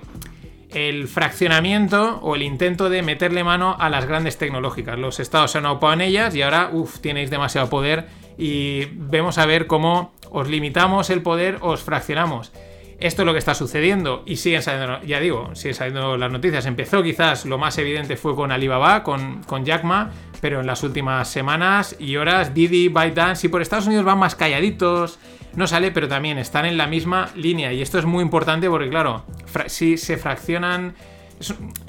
el 0.71 1.09
fraccionamiento 1.09 2.21
o 2.23 2.37
el 2.37 2.43
intento 2.43 2.89
de 2.89 3.03
meterle 3.03 3.43
mano 3.43 3.77
a 3.81 3.91
las 3.91 4.07
grandes 4.07 4.39
tecnológicas. 4.39 4.97
Los 4.97 5.19
estados 5.19 5.51
se 5.51 5.59
han 5.59 5.67
ocupado 5.67 5.95
en 5.95 6.03
ellas 6.03 6.37
y 6.37 6.43
ahora, 6.43 6.71
uff, 6.73 7.01
tenéis 7.01 7.31
demasiado 7.31 7.69
poder 7.69 8.07
y 8.39 8.85
vemos 8.93 9.39
a 9.39 9.47
ver 9.47 9.67
cómo 9.67 10.15
os 10.31 10.49
limitamos 10.49 11.11
el 11.11 11.21
poder, 11.21 11.59
os 11.63 11.83
fraccionamos. 11.83 12.53
Esto 13.01 13.23
es 13.23 13.27
lo 13.27 13.33
que 13.33 13.41
está 13.41 13.57
sucediendo 13.57 14.23
y 14.25 14.37
siguen 14.37 14.63
saliendo, 14.63 15.03
ya 15.03 15.19
digo, 15.19 15.53
siguen 15.57 15.75
saliendo 15.75 16.17
las 16.17 16.31
noticias. 16.31 16.65
Empezó 16.67 17.03
quizás 17.03 17.45
lo 17.45 17.59
más 17.59 17.77
evidente 17.79 18.17
fue 18.17 18.37
con 18.37 18.53
Alibaba, 18.53 19.03
con, 19.03 19.43
con 19.43 19.65
Jack 19.65 19.83
Ma, 19.83 20.13
pero 20.41 20.61
en 20.61 20.69
las 20.69 20.85
últimas 20.85 21.27
semanas 21.29 21.97
y 21.99 22.15
horas 22.17 22.55
Didi, 22.55 22.87
ByteDance 22.87 23.49
y 23.49 23.51
por 23.51 23.63
Estados 23.63 23.89
Unidos 23.89 24.05
van 24.05 24.19
más 24.19 24.37
calladitos, 24.37 25.19
no 25.57 25.67
sale, 25.67 25.91
pero 25.91 26.09
también 26.09 26.39
están 26.39 26.65
en 26.67 26.77
la 26.77 26.87
misma 26.87 27.29
línea 27.37 27.73
y 27.73 27.83
esto 27.83 27.99
es 27.99 28.05
muy 28.05 28.23
importante 28.23 28.69
porque 28.69 28.89
claro, 28.89 29.25
si 29.67 29.97
se 29.97 30.17
fraccionan 30.17 30.95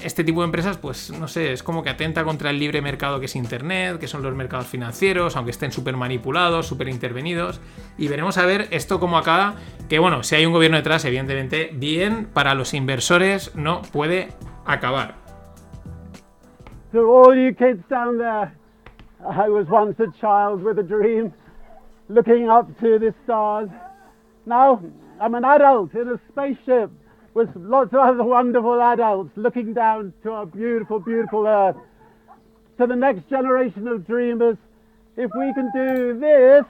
este 0.03 0.23
tipo 0.23 0.41
de 0.41 0.45
empresas, 0.45 0.77
pues 0.77 1.11
no 1.17 1.27
sé, 1.27 1.53
es 1.53 1.63
como 1.63 1.83
que 1.83 1.89
atenta 1.89 2.23
contra 2.23 2.49
el 2.49 2.59
libre 2.59 2.81
mercado 2.81 3.19
que 3.19 3.25
es 3.25 3.35
Internet, 3.35 3.99
que 3.99 4.07
son 4.07 4.23
los 4.23 4.33
mercados 4.35 4.67
financieros, 4.67 5.35
aunque 5.35 5.51
estén 5.51 5.71
súper 5.71 5.95
manipulados, 5.95 6.67
súper 6.67 6.89
intervenidos. 6.89 7.61
Y 7.97 8.07
veremos 8.07 8.37
a 8.37 8.45
ver 8.45 8.67
esto 8.71 8.99
como 8.99 9.17
acá, 9.17 9.55
que 9.87 9.99
bueno, 9.99 10.23
si 10.23 10.35
hay 10.35 10.45
un 10.45 10.53
gobierno 10.53 10.77
detrás, 10.77 11.05
evidentemente, 11.05 11.69
bien 11.73 12.27
para 12.33 12.55
los 12.55 12.73
inversores 12.73 13.55
no 13.55 13.81
puede 13.81 14.29
acabar. 14.65 15.15
To 16.91 17.01
all 17.01 17.55
kids 17.55 17.83
down 17.89 18.17
there, 18.17 18.51
I 19.19 19.49
was 19.49 19.67
once 19.69 20.01
a 20.01 20.11
child 20.19 20.63
with 20.63 20.79
a 20.79 20.83
dream, 20.83 21.31
looking 22.09 22.49
up 22.49 22.67
to 22.79 22.99
the 22.99 23.13
stars. 23.23 23.69
Now 24.45 24.81
I'm 25.19 25.35
an 25.35 25.45
adult 25.45 25.93
in 25.93 26.09
a 26.09 26.19
spaceship. 26.31 26.91
with 27.35 27.49
lots 27.55 27.93
of 27.93 27.99
other 27.99 28.23
wonderful 28.23 28.81
adults 28.81 29.29
looking 29.35 29.73
down 29.73 30.13
to 30.23 30.31
our 30.31 30.45
beautiful, 30.45 30.99
beautiful 30.99 31.45
earth. 31.45 31.75
To 32.79 32.87
the 32.87 32.95
next 32.95 33.29
generation 33.29 33.87
of 33.87 34.07
dreamers, 34.07 34.57
if 35.17 35.29
we 35.37 35.53
can 35.53 35.69
do 35.73 36.17
this, 36.19 36.63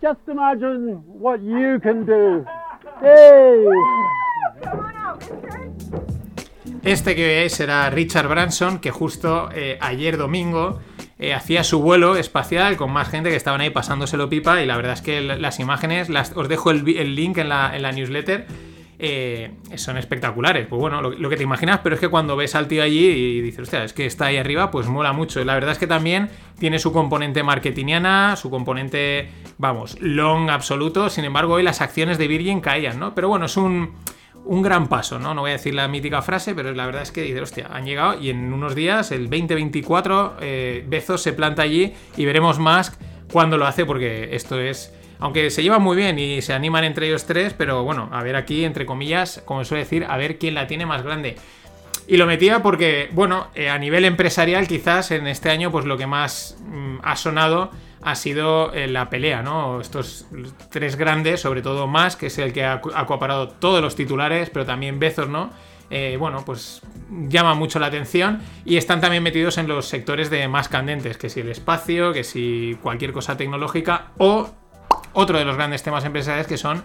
just 0.00 0.20
imagine 0.26 1.02
what 1.06 1.40
you 1.42 1.78
can 1.80 2.04
do. 2.04 2.46
Hey! 3.00 3.66
Este 6.84 7.14
que 7.14 7.26
veis 7.26 7.60
era 7.60 7.88
Richard 7.90 8.26
Branson, 8.26 8.80
que 8.80 8.90
justo 8.90 9.50
eh, 9.54 9.78
ayer 9.80 10.16
domingo 10.16 10.80
eh, 11.20 11.32
hacía 11.32 11.62
su 11.62 11.80
vuelo 11.80 12.16
espacial 12.16 12.76
con 12.76 12.90
más 12.90 13.08
gente 13.08 13.30
que 13.30 13.36
estaban 13.36 13.60
ahí 13.60 13.70
pasándoselo 13.70 14.28
pipa 14.28 14.60
y 14.60 14.66
la 14.66 14.76
verdad 14.76 14.94
es 14.94 15.00
que 15.00 15.20
las 15.20 15.60
imágenes, 15.60 16.10
os 16.34 16.48
dejo 16.48 16.72
el, 16.72 17.14
link 17.14 17.38
en 17.38 17.50
la, 17.50 17.76
en 17.76 17.82
la 17.82 17.92
newsletter, 17.92 18.46
eh, 18.98 19.52
son 19.76 19.96
espectaculares. 19.96 20.66
Pues 20.66 20.80
bueno, 20.80 21.00
lo, 21.00 21.28
que 21.28 21.36
te 21.36 21.44
imaginas, 21.44 21.78
pero 21.84 21.94
es 21.94 22.00
que 22.00 22.08
cuando 22.08 22.34
ves 22.34 22.56
al 22.56 22.66
tío 22.66 22.82
allí 22.82 23.06
y 23.06 23.40
dices, 23.40 23.60
hostia, 23.60 23.84
es 23.84 23.92
que 23.92 24.04
está 24.04 24.26
ahí 24.26 24.36
arriba, 24.36 24.72
pues 24.72 24.88
mola 24.88 25.12
mucho. 25.12 25.44
La 25.44 25.54
verdad 25.54 25.70
es 25.70 25.78
que 25.78 25.86
también 25.86 26.30
tiene 26.58 26.80
su 26.80 26.92
componente 26.92 27.44
marketingiana, 27.44 28.34
su 28.34 28.50
componente, 28.50 29.28
vamos, 29.56 30.00
long 30.00 30.50
absoluto. 30.50 31.10
Sin 31.10 31.24
embargo, 31.24 31.54
hoy 31.54 31.62
las 31.62 31.80
acciones 31.80 32.18
de 32.18 32.26
Virgin 32.26 32.60
caían, 32.60 32.98
¿no? 32.98 33.14
Pero 33.14 33.28
bueno, 33.28 33.46
es 33.46 33.56
un, 33.56 33.92
un 34.44 34.62
gran 34.62 34.88
paso, 34.88 35.18
¿no? 35.18 35.34
No 35.34 35.42
voy 35.42 35.50
a 35.50 35.54
decir 35.54 35.74
la 35.74 35.88
mítica 35.88 36.22
frase, 36.22 36.54
pero 36.54 36.72
la 36.72 36.86
verdad 36.86 37.02
es 37.02 37.12
que 37.12 37.22
dices, 37.22 37.42
hostia, 37.42 37.68
han 37.72 37.84
llegado 37.84 38.20
y 38.20 38.30
en 38.30 38.52
unos 38.52 38.74
días, 38.74 39.12
el 39.12 39.30
2024, 39.30 40.36
eh, 40.40 40.84
Bezos 40.86 41.22
se 41.22 41.32
planta 41.32 41.62
allí 41.62 41.94
y 42.16 42.24
veremos 42.24 42.58
más 42.58 42.98
cuando 43.30 43.56
lo 43.56 43.66
hace, 43.66 43.86
porque 43.86 44.34
esto 44.34 44.60
es 44.60 44.92
aunque 45.22 45.50
se 45.50 45.62
llevan 45.62 45.82
muy 45.82 45.96
bien 45.96 46.18
y 46.18 46.42
se 46.42 46.52
animan 46.52 46.82
entre 46.82 47.06
ellos 47.06 47.26
tres, 47.26 47.54
pero 47.56 47.84
bueno, 47.84 48.08
a 48.10 48.24
ver 48.24 48.34
aquí, 48.34 48.64
entre 48.64 48.84
comillas, 48.84 49.40
como 49.44 49.64
suele 49.64 49.84
decir, 49.84 50.04
a 50.08 50.16
ver 50.16 50.36
quién 50.36 50.54
la 50.54 50.66
tiene 50.66 50.84
más 50.84 51.04
grande. 51.04 51.36
Y 52.08 52.16
lo 52.16 52.26
metía 52.26 52.60
porque, 52.60 53.08
bueno, 53.12 53.46
eh, 53.54 53.70
a 53.70 53.78
nivel 53.78 54.04
empresarial 54.04 54.66
quizás 54.66 55.12
en 55.12 55.28
este 55.28 55.50
año 55.50 55.70
pues 55.70 55.84
lo 55.84 55.96
que 55.96 56.08
más 56.08 56.58
mm, 56.66 56.96
ha 57.04 57.14
sonado 57.14 57.70
ha 58.02 58.14
sido 58.16 58.72
eh, 58.72 58.88
la 58.88 59.08
pelea, 59.08 59.42
¿no? 59.42 59.80
Estos 59.80 60.26
tres 60.70 60.96
grandes, 60.96 61.40
sobre 61.40 61.62
todo 61.62 61.86
más, 61.86 62.16
que 62.16 62.26
es 62.26 62.38
el 62.38 62.52
que 62.52 62.64
ha 62.64 62.80
acaparado 62.94 63.48
todos 63.48 63.80
los 63.80 63.94
titulares, 63.94 64.50
pero 64.50 64.66
también 64.66 64.98
Bezos, 64.98 65.28
¿no? 65.28 65.50
Eh, 65.94 66.16
bueno, 66.18 66.42
pues 66.44 66.80
llama 67.28 67.54
mucho 67.54 67.78
la 67.78 67.86
atención 67.86 68.40
y 68.64 68.78
están 68.78 69.02
también 69.02 69.22
metidos 69.22 69.58
en 69.58 69.68
los 69.68 69.86
sectores 69.86 70.30
de 70.30 70.48
más 70.48 70.68
candentes, 70.68 71.18
que 71.18 71.28
si 71.28 71.40
el 71.40 71.50
espacio, 71.50 72.12
que 72.14 72.24
si 72.24 72.78
cualquier 72.82 73.12
cosa 73.12 73.36
tecnológica 73.36 74.06
o 74.16 74.48
otro 75.12 75.38
de 75.38 75.44
los 75.44 75.56
grandes 75.56 75.82
temas 75.82 76.04
empresariales 76.04 76.46
que 76.46 76.56
son 76.56 76.82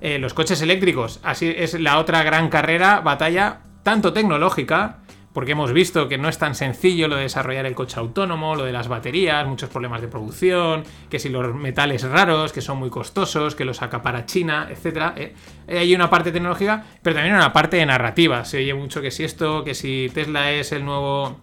eh, 0.00 0.18
los 0.18 0.32
coches 0.32 0.62
eléctricos. 0.62 1.20
Así 1.22 1.52
es 1.54 1.78
la 1.78 1.98
otra 1.98 2.22
gran 2.22 2.48
carrera, 2.48 3.00
batalla, 3.00 3.60
tanto 3.82 4.14
tecnológica, 4.14 5.00
porque 5.38 5.52
hemos 5.52 5.72
visto 5.72 6.08
que 6.08 6.18
no 6.18 6.28
es 6.28 6.36
tan 6.36 6.56
sencillo 6.56 7.06
lo 7.06 7.14
de 7.14 7.22
desarrollar 7.22 7.64
el 7.64 7.76
coche 7.76 8.00
autónomo, 8.00 8.56
lo 8.56 8.64
de 8.64 8.72
las 8.72 8.88
baterías, 8.88 9.46
muchos 9.46 9.70
problemas 9.70 10.00
de 10.00 10.08
producción, 10.08 10.82
que 11.08 11.20
si 11.20 11.28
los 11.28 11.54
metales 11.54 12.02
raros, 12.02 12.52
que 12.52 12.60
son 12.60 12.78
muy 12.78 12.90
costosos, 12.90 13.54
que 13.54 13.64
los 13.64 13.80
acapara 13.80 14.26
China, 14.26 14.68
etc. 14.68 15.12
Eh, 15.14 15.34
hay 15.68 15.94
una 15.94 16.10
parte 16.10 16.32
tecnológica, 16.32 16.84
pero 17.04 17.14
también 17.14 17.36
una 17.36 17.52
parte 17.52 17.76
de 17.76 17.86
narrativa. 17.86 18.44
Se 18.44 18.58
oye 18.58 18.74
mucho 18.74 19.00
que 19.00 19.12
si 19.12 19.22
esto, 19.22 19.62
que 19.62 19.74
si 19.74 20.10
Tesla 20.12 20.50
es 20.50 20.72
el 20.72 20.84
nuevo 20.84 21.36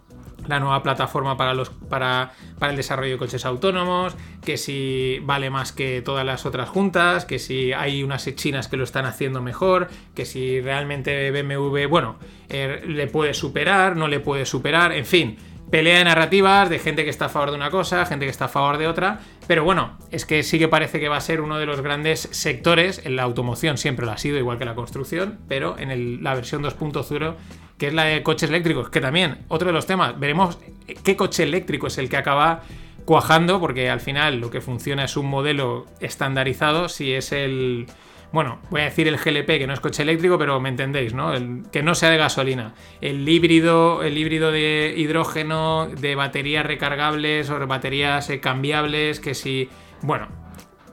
la 0.48 0.60
nueva 0.60 0.84
plataforma 0.84 1.38
para, 1.38 1.54
los, 1.54 1.70
para, 1.70 2.32
para, 2.60 2.72
el 2.72 2.78
desarrollo 2.78 3.14
de 3.14 3.18
coches 3.18 3.46
autónomos, 3.46 4.16
que 4.44 4.58
si 4.58 5.20
vale 5.24 5.50
más 5.50 5.72
que 5.72 6.02
todas 6.02 6.25
las 6.25 6.46
otras 6.46 6.70
juntas, 6.70 7.25
que 7.25 7.40
si 7.40 7.74
hay 7.74 8.04
unas 8.04 8.25
chinas 8.36 8.68
que 8.68 8.78
lo 8.78 8.84
están 8.84 9.06
haciendo 9.06 9.42
mejor, 9.42 9.90
que 10.14 10.25
si 10.25 10.62
realmente 10.62 11.32
BMW, 11.32 11.88
bueno, 11.88 12.18
eh, 12.50 12.84
le 12.88 13.08
puede 13.08 13.34
superar, 13.34 13.96
no 13.96 14.08
le 14.08 14.20
puede 14.20 14.46
superar, 14.46 14.92
en 14.92 15.06
fin, 15.06 15.38
pelea 15.69 16.00
de 16.00 16.05
narrativas 16.05 16.69
de 16.69 16.79
gente 16.79 17.03
que 17.03 17.10
está 17.10 17.25
a 17.25 17.29
favor 17.29 17.51
de 17.51 17.57
una 17.57 17.72
cosa, 17.72 18.05
gente 18.05 18.25
que 18.25 18.31
está 18.31 18.45
a 18.45 18.50
favor 18.50 18.77
de 18.77 18.88
otra, 18.88 19.19
pero 19.48 19.63
bueno, 19.63 19.98
es 20.12 20.25
que 20.25 20.43
sí 20.43 20.60
que 20.60 20.67
parece 20.67 21.00
que 21.00 21.10
va 21.10 21.17
a 21.17 21.22
ser 21.22 21.41
uno 21.41 21.57
de 21.57 21.65
los 21.65 21.81
grandes 21.81 22.29
sectores, 22.31 23.01
en 23.03 23.15
la 23.15 23.24
automoción 23.24 23.77
siempre 23.77 24.05
lo 24.05 24.12
ha 24.12 24.17
sido, 24.17 24.38
igual 24.38 24.57
que 24.57 24.65
la 24.65 24.75
construcción, 24.75 25.39
pero 25.48 25.77
en 25.79 26.24
la 26.24 26.36
versión 26.36 26.63
2.0 26.63 27.36
que 27.77 27.88
es 27.88 27.93
la 27.93 28.05
de 28.05 28.24
coches 28.24 28.50
eléctricos, 28.50 28.89
que 28.89 29.01
también, 29.01 29.39
otro 29.48 29.67
de 29.67 29.74
los 29.74 29.86
temas, 29.86 30.17
veremos 30.19 30.57
qué 31.03 31.15
coche 31.15 31.43
eléctrico 31.43 31.88
es 31.88 31.98
el 31.98 32.10
que 32.10 32.17
acaba 32.17 32.62
cuajando, 33.03 33.60
porque 33.60 33.89
al 33.89 34.00
final 34.00 34.39
lo 34.39 34.50
que 34.50 34.62
funciona 34.62 35.03
es 35.03 35.17
un 35.17 35.27
modelo 35.27 35.86
estandarizado, 36.00 36.89
si 36.89 37.13
es 37.13 37.31
el... 37.31 37.88
Bueno, 38.36 38.60
voy 38.70 38.82
a 38.82 38.84
decir 38.84 39.08
el 39.08 39.15
GLP, 39.15 39.48
que 39.48 39.65
no 39.65 39.72
es 39.72 39.80
coche 39.80 40.04
eléctrico, 40.04 40.38
pero 40.38 40.60
me 40.60 40.68
entendéis, 40.68 41.13
¿no? 41.13 41.34
El, 41.34 41.63
que 41.72 41.82
no 41.82 41.96
sea 41.96 42.10
de 42.10 42.18
gasolina. 42.18 42.74
El 43.00 43.30
híbrido, 43.30 44.04
el 44.04 44.18
híbrido 44.18 44.51
de 44.51 44.94
hidrógeno, 44.98 45.88
de 45.88 46.15
baterías 46.15 46.65
recargables 46.65 47.50
o 47.50 47.65
baterías 47.65 48.30
eh, 48.30 48.42
cambiables, 48.42 49.22
que 49.22 49.36
si... 49.36 49.70
Bueno, 50.01 50.27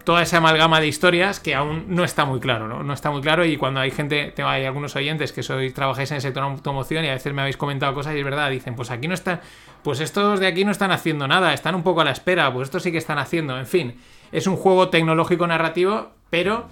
toda 0.05 0.23
esa 0.23 0.37
amalgama 0.37 0.81
de 0.81 0.87
historias 0.87 1.41
que 1.41 1.57
aún 1.57 1.87
no 1.89 2.05
está 2.05 2.25
muy 2.27 2.39
claro, 2.39 2.69
¿no? 2.69 2.85
No 2.85 2.93
está 2.93 3.11
muy 3.11 3.23
claro 3.23 3.45
y 3.45 3.57
cuando 3.57 3.81
hay 3.81 3.91
gente, 3.91 4.33
hay 4.37 4.65
algunos 4.65 4.95
oyentes 4.95 5.33
que 5.33 5.43
sois, 5.43 5.75
trabajáis 5.75 6.13
en 6.13 6.19
el 6.19 6.23
sector 6.23 6.45
automoción 6.45 7.05
y 7.05 7.09
a 7.09 7.15
veces 7.15 7.35
me 7.35 7.43
habéis 7.43 7.57
comentado 7.57 7.93
cosas 7.93 8.15
y 8.15 8.19
es 8.19 8.25
verdad, 8.25 8.51
dicen, 8.51 8.77
pues 8.77 8.93
aquí 8.93 9.09
no 9.09 9.15
están, 9.15 9.41
pues 9.83 9.99
estos 9.99 10.39
de 10.39 10.47
aquí 10.47 10.65
no 10.65 10.71
están 10.71 10.93
haciendo 10.93 11.27
nada, 11.27 11.53
están 11.55 11.75
un 11.75 11.83
poco 11.83 12.03
a 12.03 12.05
la 12.05 12.13
espera, 12.13 12.53
pues 12.53 12.69
estos 12.69 12.85
sí 12.85 12.93
que 12.93 12.99
están 12.99 13.19
haciendo, 13.19 13.59
en 13.59 13.67
fin, 13.67 13.97
es 14.31 14.47
un 14.47 14.55
juego 14.55 14.91
tecnológico 14.91 15.45
narrativo, 15.49 16.13
pero 16.31 16.69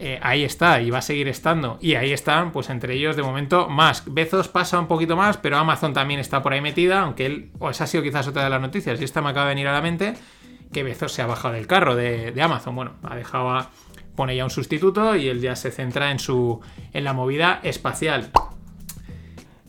eh, 0.00 0.20
ahí 0.22 0.44
está 0.44 0.80
y 0.80 0.90
va 0.90 0.98
a 0.98 1.02
seguir 1.02 1.26
estando. 1.26 1.76
Y 1.80 1.96
ahí 1.96 2.12
están, 2.12 2.52
pues 2.52 2.70
entre 2.70 2.94
ellos 2.94 3.16
de 3.16 3.24
momento 3.24 3.68
más. 3.68 4.04
Bezos 4.06 4.46
pasa 4.46 4.78
un 4.78 4.86
poquito 4.86 5.16
más, 5.16 5.38
pero 5.38 5.56
Amazon 5.56 5.92
también 5.92 6.20
está 6.20 6.40
por 6.40 6.52
ahí 6.52 6.60
metida, 6.60 7.00
aunque 7.00 7.26
él, 7.26 7.50
o 7.58 7.68
esa 7.68 7.84
ha 7.84 7.86
sido 7.88 8.04
quizás 8.04 8.28
otra 8.28 8.44
de 8.44 8.50
las 8.50 8.60
noticias, 8.60 9.00
y 9.00 9.04
esta 9.04 9.20
me 9.20 9.30
acaba 9.30 9.46
de 9.46 9.54
venir 9.56 9.66
a 9.66 9.72
la 9.72 9.82
mente 9.82 10.14
que 10.72 10.84
Bezos 10.84 11.12
se 11.12 11.22
ha 11.22 11.26
bajado 11.26 11.54
del 11.54 11.66
carro 11.66 11.96
de, 11.96 12.32
Amazon. 12.40 12.76
Bueno, 12.76 12.92
ha 13.02 13.16
dejado 13.16 13.66
pone 14.14 14.36
ya 14.36 14.44
un 14.44 14.50
sustituto 14.50 15.16
y 15.16 15.28
él 15.28 15.40
ya 15.40 15.56
se 15.56 15.70
centra 15.70 16.10
en 16.10 16.18
su 16.20 16.60
en 16.92 17.02
la 17.02 17.12
movida 17.12 17.58
espacial. 17.64 18.30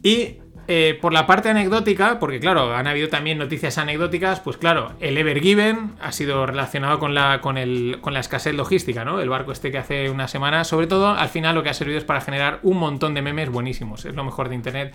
Y 0.03 0.38
eh, 0.72 0.96
por 1.02 1.14
la 1.14 1.26
parte 1.26 1.50
anecdótica, 1.50 2.20
porque 2.20 2.40
claro, 2.40 2.76
han 2.76 2.86
habido 2.86 3.10
también 3.10 3.40
noticias 3.40 3.80
anecdóticas, 3.80 4.40
pues 4.40 4.56
claro, 4.58 4.94
el 5.00 5.18
Ever 5.18 5.42
Given 5.42 5.94
ha 6.00 6.12
sido 6.12 6.46
relacionado 6.46 7.00
con 7.00 7.16
la, 7.16 7.42
con, 7.42 7.58
el, 7.58 7.98
con 8.02 8.14
la 8.14 8.20
escasez 8.20 8.54
logística, 8.54 9.04
¿no? 9.04 9.20
El 9.20 9.30
barco 9.30 9.52
este 9.52 9.72
que 9.72 9.80
hace 9.80 10.12
una 10.12 10.28
semana, 10.28 10.64
sobre 10.66 10.86
todo, 10.86 11.08
al 11.08 11.30
final 11.30 11.56
lo 11.56 11.64
que 11.64 11.70
ha 11.70 11.74
servido 11.74 11.98
es 11.98 12.04
para 12.04 12.22
generar 12.22 12.60
un 12.62 12.78
montón 12.78 13.16
de 13.16 13.24
memes 13.24 13.50
buenísimos, 13.50 14.06
es 14.06 14.14
lo 14.14 14.24
mejor 14.24 14.48
de 14.48 14.54
Internet 14.54 14.94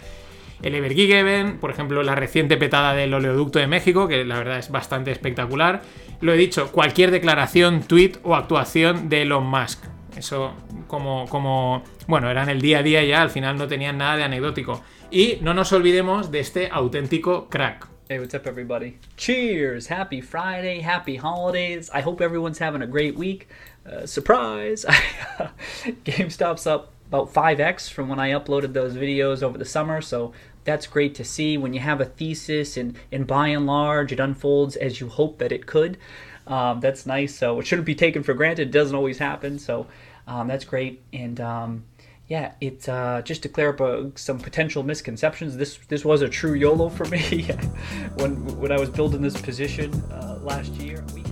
el 0.63 0.77
Evergiven, 0.77 1.59
por 1.59 1.73
ejemplo, 1.73 2.05
la 2.05 2.15
reciente 2.15 2.57
petada 2.57 2.95
del 2.95 3.13
oleoducto 3.13 3.59
de 3.59 3.67
México, 3.67 4.07
que 4.07 4.25
la 4.25 4.39
verdad 4.39 4.61
es 4.61 4.71
bastante 4.71 5.11
espectacular. 5.11 5.83
Lo 6.21 6.33
he 6.33 6.37
dicho, 6.37 6.71
cualquier 6.71 7.11
declaración, 7.11 7.83
tweet 7.83 8.13
o 8.23 8.37
actuación 8.37 9.09
de 9.09 9.23
Elon 9.23 9.45
Musk. 9.45 9.85
Eso 10.17 10.55
como, 10.87 11.27
como, 11.29 11.83
bueno, 12.07 12.31
era 12.31 12.45
en 12.45 12.49
el 12.49 12.61
día 12.61 12.79
a 12.79 12.83
día 12.85 13.03
ya, 13.03 13.23
al 13.23 13.31
final 13.31 13.59
no 13.59 13.67
tenían 13.67 13.99
nada 13.99 14.17
de 14.17 14.23
anecdótico. 14.23 14.81
Y 15.11 15.39
no 15.43 15.53
nos 15.53 15.73
olvidemos 15.73 16.31
de 16.31 16.41
este 16.41 16.69
auténtico 16.71 17.49
crack. 17.49 17.87
Hey, 18.09 18.19
what's 18.19 18.35
up, 18.35 18.47
everybody? 18.47 18.99
Cheers! 19.17 19.87
Happy 19.87 20.21
Friday, 20.21 20.81
happy 20.81 21.17
holidays. 21.17 21.91
I 21.93 22.01
hope 22.01 22.21
everyone's 22.21 22.59
having 22.59 22.83
a 22.83 22.87
great 22.87 23.17
week. 23.17 23.49
Uh, 23.87 24.07
surprise! 24.07 24.85
GameStop's 26.05 26.67
up 26.67 26.93
about 27.09 27.33
5x 27.33 27.91
from 27.91 28.09
when 28.09 28.19
I 28.19 28.31
uploaded 28.31 28.73
those 28.73 28.95
videos 28.95 29.43
over 29.43 29.57
the 29.57 29.65
summer, 29.65 30.01
so 30.01 30.33
that's 30.65 30.87
great 30.87 31.15
to 31.17 31.25
see 31.25 31.57
when 31.57 31.75
you 31.75 31.81
have 31.81 32.01
a 32.01 32.07
thesis 32.07 32.77
and, 32.77 32.97
and 33.13 33.27
by 33.27 33.49
and 33.49 33.67
large 33.67 34.13
it 34.13 34.21
unfolds 34.21 34.77
as 34.77 35.01
you 35.01 35.09
hope 35.09 35.39
that 35.39 35.53
it 35.53 35.67
could. 35.67 35.99
Um, 36.47 36.81
that's 36.81 37.07
nice. 37.07 37.35
So 37.35 37.61
it 37.61 37.67
shouldn't 37.67 37.87
be 37.87 37.95
taken 37.95 38.23
for 38.23 38.35
granted. 38.35 38.69
It 38.69 38.73
doesn't 38.73 38.97
always 38.97 39.19
happen. 39.19 39.59
So 39.59 39.87
um, 40.27 40.49
that's 40.49 40.65
great. 40.65 41.03
And 41.13 41.41
um, 41.41 41.85
yeah, 42.29 42.53
it 42.61 42.89
uh, 42.89 43.23
just 43.23 43.43
to 43.43 43.49
clear 43.49 43.71
up 43.71 43.81
uh, 43.81 44.05
some 44.15 44.39
potential 44.39 44.83
misconceptions. 44.83 45.57
This 45.57 45.79
this 45.89 46.05
was 46.05 46.23
a 46.23 46.29
true 46.29 46.55
YOLO 46.55 46.89
for 46.89 47.05
me 47.07 47.43
when 48.17 48.33
when 48.61 48.73
I 48.73 48.79
was 48.79 48.91
building 48.91 49.23
this 49.23 49.41
position 49.41 49.93
uh, 50.11 50.39
last 50.43 50.73
year. 50.75 51.05
We. 51.15 51.23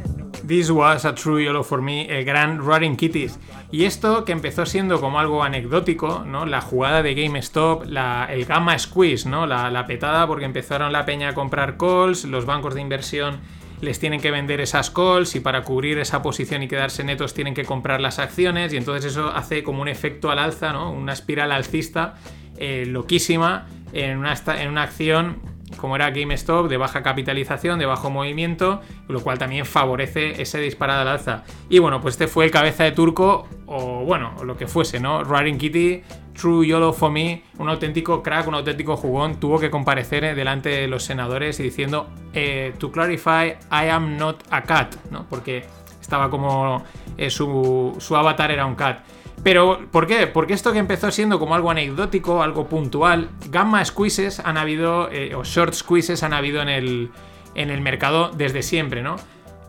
This 0.45 0.73
was 0.73 1.05
a 1.05 1.13
true 1.13 1.39
YOLO 1.39 1.63
for 1.63 1.81
me, 1.81 2.09
el 2.11 2.25
gran 2.25 2.59
Roaring 2.59 2.97
Kitties. 2.97 3.39
Y 3.71 3.85
esto 3.85 4.25
que 4.25 4.33
empezó 4.33 4.67
siendo 4.67 5.01
como 5.01 5.21
algo 5.21 5.45
anecdótico, 5.45 6.25
¿no? 6.27 6.47
La 6.47 6.61
jugada 6.61 7.03
de 7.03 7.15
GameStop, 7.15 7.85
el 7.85 8.45
gamma 8.45 8.77
squeeze, 8.79 9.29
¿no? 9.29 9.47
La, 9.47 9.71
la 9.71 9.87
petada 9.87 10.27
porque 10.27 10.45
empezaron 10.45 10.93
la 10.93 11.07
peña 11.07 11.29
a 11.29 11.35
comprar 11.35 11.77
calls, 11.77 12.25
los 12.25 12.45
bancos 12.45 12.75
de 12.75 12.81
inversión 12.81 13.41
les 13.83 13.99
tienen 13.99 14.21
que 14.21 14.31
vender 14.31 14.61
esas 14.61 14.91
calls 14.91 15.35
y 15.35 15.41
para 15.41 15.63
cubrir 15.63 15.99
esa 15.99 16.23
posición 16.23 16.63
y 16.63 16.69
quedarse 16.69 17.03
netos 17.03 17.35
tienen 17.35 17.53
que 17.53 17.65
comprar 17.65 18.01
las 18.01 18.21
acciones 18.21 18.73
y 18.73 18.77
entonces 18.77 19.11
eso 19.11 19.29
hace 19.29 19.65
como 19.65 19.83
un 19.83 19.89
efecto 19.89 20.31
al 20.31 20.39
alza, 20.39 20.73
¿no? 20.73 20.91
Una 20.93 21.13
espiral 21.13 21.51
alcista 21.51 22.15
eh, 22.57 22.85
loquísima 22.87 23.67
en 23.93 24.19
una, 24.19 24.35
en 24.59 24.69
una 24.71 24.85
acción 24.85 25.43
como 25.77 25.97
era 25.97 26.11
GameStop, 26.11 26.69
de 26.69 26.77
baja 26.77 27.03
capitalización, 27.03 27.79
de 27.79 27.87
bajo 27.87 28.11
movimiento, 28.11 28.81
lo 29.09 29.21
cual 29.21 29.39
también 29.39 29.67
favorece 29.67 30.41
ese 30.41 30.59
disparado 30.59 31.03
al 31.03 31.09
alza. 31.09 31.45
Y 31.69 31.79
bueno, 31.79 32.01
pues 32.01 32.15
este 32.15 32.29
fue 32.29 32.45
el 32.45 32.51
cabeza 32.51 32.85
de 32.85 32.93
turco, 32.93 33.49
o 33.67 34.05
bueno, 34.05 34.35
lo 34.45 34.57
que 34.57 34.67
fuese, 34.67 35.01
¿no? 35.01 35.25
Riding 35.25 35.59
Kitty, 35.59 36.03
True 36.35 36.67
YOLO 36.67 36.93
for 36.93 37.11
me, 37.11 37.43
un 37.59 37.69
auténtico 37.69 38.23
crack, 38.23 38.49
un 38.49 38.55
auténtico 38.55 38.97
jugón, 38.97 39.39
tuvo 39.39 39.59
que 39.59 39.71
comparecer 39.71 40.25
eh, 40.25 40.35
delante 40.35 40.71
de 40.71 40.89
los 40.89 41.05
senadores 41.05 41.61
y 41.61 41.65
diciendo, 41.65 42.09
eh, 42.33 42.73
to 42.79 42.91
clarify, 42.91 43.57
I 43.71 43.89
am 43.91 44.17
not 44.17 44.43
a 44.51 44.63
cat, 44.63 44.95
¿no? 45.11 45.27
Porque 45.29 45.65
estaba 46.01 46.31
como 46.31 46.83
eh, 47.17 47.31
su, 47.31 47.95
su 47.99 48.17
avatar 48.17 48.51
era 48.51 48.67
un 48.67 48.75
cat. 48.75 49.01
Pero, 49.43 49.87
¿por 49.91 50.07
qué? 50.07 50.27
Porque 50.27 50.55
esto 50.55 50.73
que 50.73 50.79
empezó 50.79 51.11
siendo 51.11 51.39
como 51.39 51.55
algo 51.55 51.71
anecdótico, 51.71 52.43
algo 52.43 52.69
puntual, 52.69 53.31
gamma 53.51 53.85
squeezes 53.85 54.41
han 54.41 54.57
habido, 54.57 55.11
eh, 55.11 55.35
o 55.35 55.43
short 55.43 55.75
squeezes 55.75 56.23
han 56.23 56.33
habido 56.33 56.63
en 56.63 56.69
el, 56.69 57.11
en 57.55 57.71
el 57.71 57.81
mercado 57.81 58.31
desde 58.31 58.63
siempre, 58.63 59.03
¿no? 59.03 59.17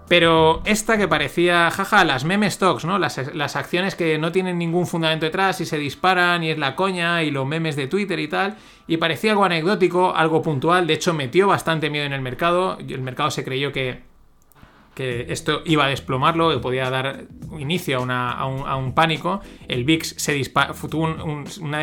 Pero 0.07 0.61
esta 0.65 0.97
que 0.97 1.07
parecía, 1.07 1.71
jaja, 1.71 2.03
las 2.03 2.23
meme 2.23 2.51
stocks, 2.51 2.85
¿no? 2.85 2.99
Las, 2.99 3.33
las, 3.33 3.55
acciones 3.55 3.95
que 3.95 4.17
no 4.19 4.31
tienen 4.31 4.59
ningún 4.59 4.85
fundamento 4.85 5.25
detrás 5.25 5.59
y 5.61 5.65
se 5.65 5.77
disparan 5.77 6.43
y 6.43 6.51
es 6.51 6.57
la 6.57 6.75
coña 6.75 7.23
y 7.23 7.31
los 7.31 7.47
memes 7.47 7.75
de 7.75 7.87
Twitter 7.87 8.19
y 8.19 8.27
tal. 8.27 8.57
Y 8.85 8.97
parecía 8.97 9.31
algo 9.31 9.45
anecdótico, 9.45 10.13
algo 10.15 10.41
puntual. 10.41 10.85
De 10.85 10.93
hecho, 10.93 11.13
metió 11.13 11.47
bastante 11.47 11.89
miedo 11.89 12.05
en 12.05 12.13
el 12.13 12.21
mercado. 12.21 12.77
El 12.79 13.01
mercado 13.01 13.31
se 13.31 13.43
creyó 13.43 13.71
que, 13.71 14.01
que 14.95 15.27
esto 15.29 15.61
iba 15.65 15.85
a 15.85 15.89
desplomarlo, 15.89 16.51
que 16.51 16.59
podía 16.59 16.89
dar 16.89 17.25
inicio 17.59 18.05
a, 18.09 18.77
un, 18.77 18.93
pánico. 18.93 19.41
El 19.67 19.83
VIX 19.83 20.15
se, 20.17 20.51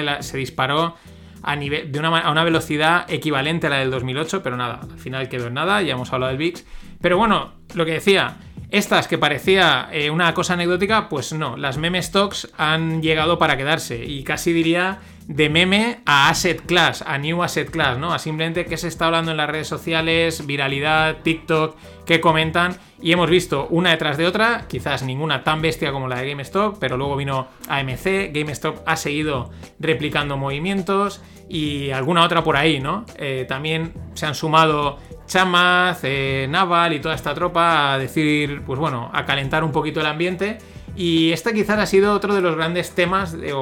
la, 0.02 0.22
se 0.22 0.38
disparó 0.38 0.94
a, 1.42 1.56
nivel, 1.56 1.90
de 1.90 1.98
una, 1.98 2.18
a 2.20 2.30
una 2.30 2.44
velocidad 2.44 3.10
equivalente 3.10 3.66
a 3.66 3.70
la 3.70 3.78
del 3.78 3.90
2008, 3.90 4.42
pero 4.42 4.56
nada, 4.56 4.80
al 4.90 4.98
final 4.98 5.28
quedó 5.28 5.48
en 5.48 5.54
nada, 5.54 5.82
ya 5.82 5.94
hemos 5.94 6.12
hablado 6.12 6.30
del 6.30 6.38
VIX. 6.38 6.64
Pero 7.00 7.16
bueno, 7.16 7.54
lo 7.74 7.84
que 7.84 7.92
decía, 7.92 8.36
estas 8.70 9.08
que 9.08 9.18
parecía 9.18 9.88
eh, 9.92 10.10
una 10.10 10.32
cosa 10.32 10.54
anecdótica, 10.54 11.08
pues 11.08 11.32
no, 11.32 11.56
las 11.56 11.78
meme 11.78 12.00
stocks 12.02 12.52
han 12.56 13.02
llegado 13.02 13.38
para 13.38 13.56
quedarse 13.56 14.04
y 14.04 14.22
casi 14.22 14.52
diría 14.52 15.00
de 15.30 15.48
meme 15.48 16.00
a 16.06 16.28
asset 16.28 16.60
class, 16.66 17.04
a 17.06 17.16
new 17.16 17.40
asset 17.44 17.70
class, 17.70 17.96
¿no? 17.96 18.12
A 18.12 18.18
simplemente 18.18 18.64
que 18.64 18.76
se 18.76 18.88
está 18.88 19.06
hablando 19.06 19.30
en 19.30 19.36
las 19.36 19.48
redes 19.48 19.68
sociales, 19.68 20.44
viralidad, 20.44 21.18
TikTok, 21.22 21.76
que 22.04 22.20
comentan 22.20 22.76
y 23.00 23.12
hemos 23.12 23.30
visto 23.30 23.68
una 23.70 23.90
detrás 23.90 24.16
de 24.16 24.26
otra, 24.26 24.64
quizás 24.68 25.04
ninguna 25.04 25.44
tan 25.44 25.62
bestia 25.62 25.92
como 25.92 26.08
la 26.08 26.16
de 26.16 26.30
GameStop, 26.30 26.78
pero 26.80 26.96
luego 26.96 27.14
vino 27.14 27.46
AMC, 27.68 28.32
GameStop 28.32 28.82
ha 28.84 28.96
seguido 28.96 29.50
replicando 29.78 30.36
movimientos 30.36 31.22
y 31.48 31.92
alguna 31.92 32.24
otra 32.24 32.42
por 32.42 32.56
ahí, 32.56 32.80
¿no? 32.80 33.06
Eh, 33.16 33.46
también 33.48 33.94
se 34.14 34.26
han 34.26 34.34
sumado 34.34 34.98
Chamaz, 35.28 36.00
eh, 36.02 36.48
Naval 36.50 36.92
y 36.92 36.98
toda 36.98 37.14
esta 37.14 37.34
tropa 37.34 37.92
a 37.92 37.98
decir, 37.98 38.62
pues 38.66 38.80
bueno, 38.80 39.08
a 39.14 39.24
calentar 39.24 39.62
un 39.62 39.70
poquito 39.70 40.00
el 40.00 40.06
ambiente. 40.06 40.58
Y 40.96 41.32
este 41.32 41.52
quizás 41.52 41.78
ha 41.78 41.86
sido 41.86 42.14
otro 42.14 42.34
de 42.34 42.40
los 42.40 42.56
grandes 42.56 42.94
temas 42.94 43.32
de, 43.32 43.54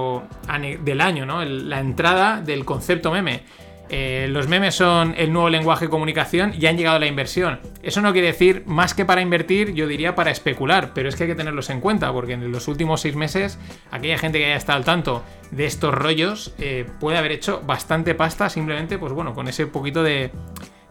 del 0.83 1.01
año, 1.01 1.27
¿no? 1.27 1.45
La 1.45 1.81
entrada 1.81 2.41
del 2.41 2.65
concepto 2.65 3.13
meme. 3.13 3.43
Eh, 3.91 4.27
los 4.29 4.49
memes 4.49 4.75
son 4.75 5.15
el 5.17 5.33
nuevo 5.33 5.49
lenguaje 5.49 5.87
de 5.87 5.91
comunicación 5.91 6.53
y 6.59 6.67
han 6.67 6.77
llegado 6.77 6.97
a 6.97 7.01
la 7.01 7.07
inversión. 7.07 7.61
Eso 7.83 8.03
no 8.03 8.13
quiere 8.13 8.29
decir 8.29 8.63
más 8.67 8.93
que 8.93 9.07
para 9.07 9.23
invertir, 9.23 9.73
yo 9.73 9.87
diría 9.87 10.15
para 10.15 10.31
especular, 10.31 10.93
pero 10.95 11.09
es 11.09 11.17
que 11.17 11.25
hay 11.25 11.31
que 11.31 11.35
tenerlos 11.35 11.71
en 11.71 11.81
cuenta 11.81 12.13
porque 12.13 12.35
en 12.35 12.53
los 12.53 12.69
últimos 12.69 13.01
seis 13.01 13.17
meses 13.17 13.59
aquella 13.91 14.19
gente 14.19 14.39
que 14.39 14.45
haya 14.45 14.57
estado 14.57 14.79
al 14.79 14.85
tanto 14.85 15.25
de 15.53 15.65
estos 15.65 15.95
rollos 15.95 16.55
eh, 16.59 16.87
puede 17.01 17.17
haber 17.17 17.33
hecho 17.33 17.63
bastante 17.65 18.15
pasta 18.15 18.51
simplemente, 18.51 18.99
pues 18.99 19.13
bueno, 19.13 19.33
con 19.33 19.49
ese 19.49 19.67
poquito 19.67 20.03
de, 20.03 20.33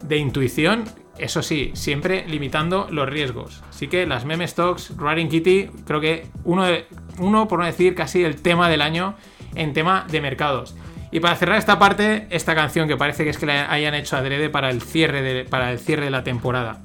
de 0.01 0.17
intuición, 0.17 0.85
eso 1.17 1.41
sí, 1.41 1.71
siempre 1.73 2.25
limitando 2.27 2.87
los 2.91 3.09
riesgos. 3.09 3.63
Así 3.69 3.87
que 3.87 4.05
las 4.05 4.25
meme 4.25 4.47
stocks, 4.47 4.93
Riding 4.97 5.29
Kitty, 5.29 5.69
creo 5.85 5.99
que 5.99 6.27
uno, 6.43 6.65
de, 6.65 6.85
uno, 7.17 7.47
por 7.47 7.59
no 7.59 7.65
decir 7.65 7.95
casi 7.95 8.23
el 8.23 8.41
tema 8.41 8.69
del 8.69 8.81
año 8.81 9.15
en 9.55 9.73
tema 9.73 10.05
de 10.09 10.21
mercados. 10.21 10.75
Y 11.11 11.19
para 11.19 11.35
cerrar 11.35 11.57
esta 11.57 11.79
parte, 11.79 12.27
esta 12.29 12.53
canción 12.53 12.87
que 12.87 12.97
parece 12.97 13.23
que 13.23 13.29
es 13.29 13.37
que 13.37 13.45
la 13.45 13.71
hayan 13.71 13.95
hecho 13.95 14.17
adrede 14.17 14.49
para 14.49 14.69
el 14.69 14.81
cierre 14.81 15.45
para 15.45 15.71
el 15.71 15.79
cierre 15.79 16.05
de 16.05 16.11
la 16.11 16.23
temporada. 16.23 16.81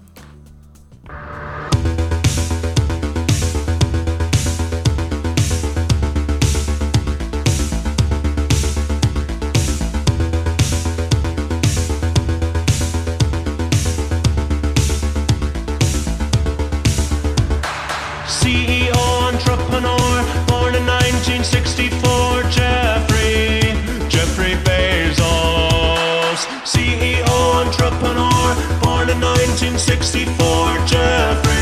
CEO, 18.32 19.28
entrepreneur, 19.28 20.24
born 20.46 20.74
in 20.74 20.86
1964, 20.86 22.42
Jeffrey, 22.50 23.60
Jeffrey 24.08 24.54
Bezos. 24.64 26.40
CEO, 26.64 27.66
entrepreneur, 27.66 28.54
born 28.80 29.10
in 29.10 29.20
1964, 29.20 30.86
Jeffrey. 30.86 31.61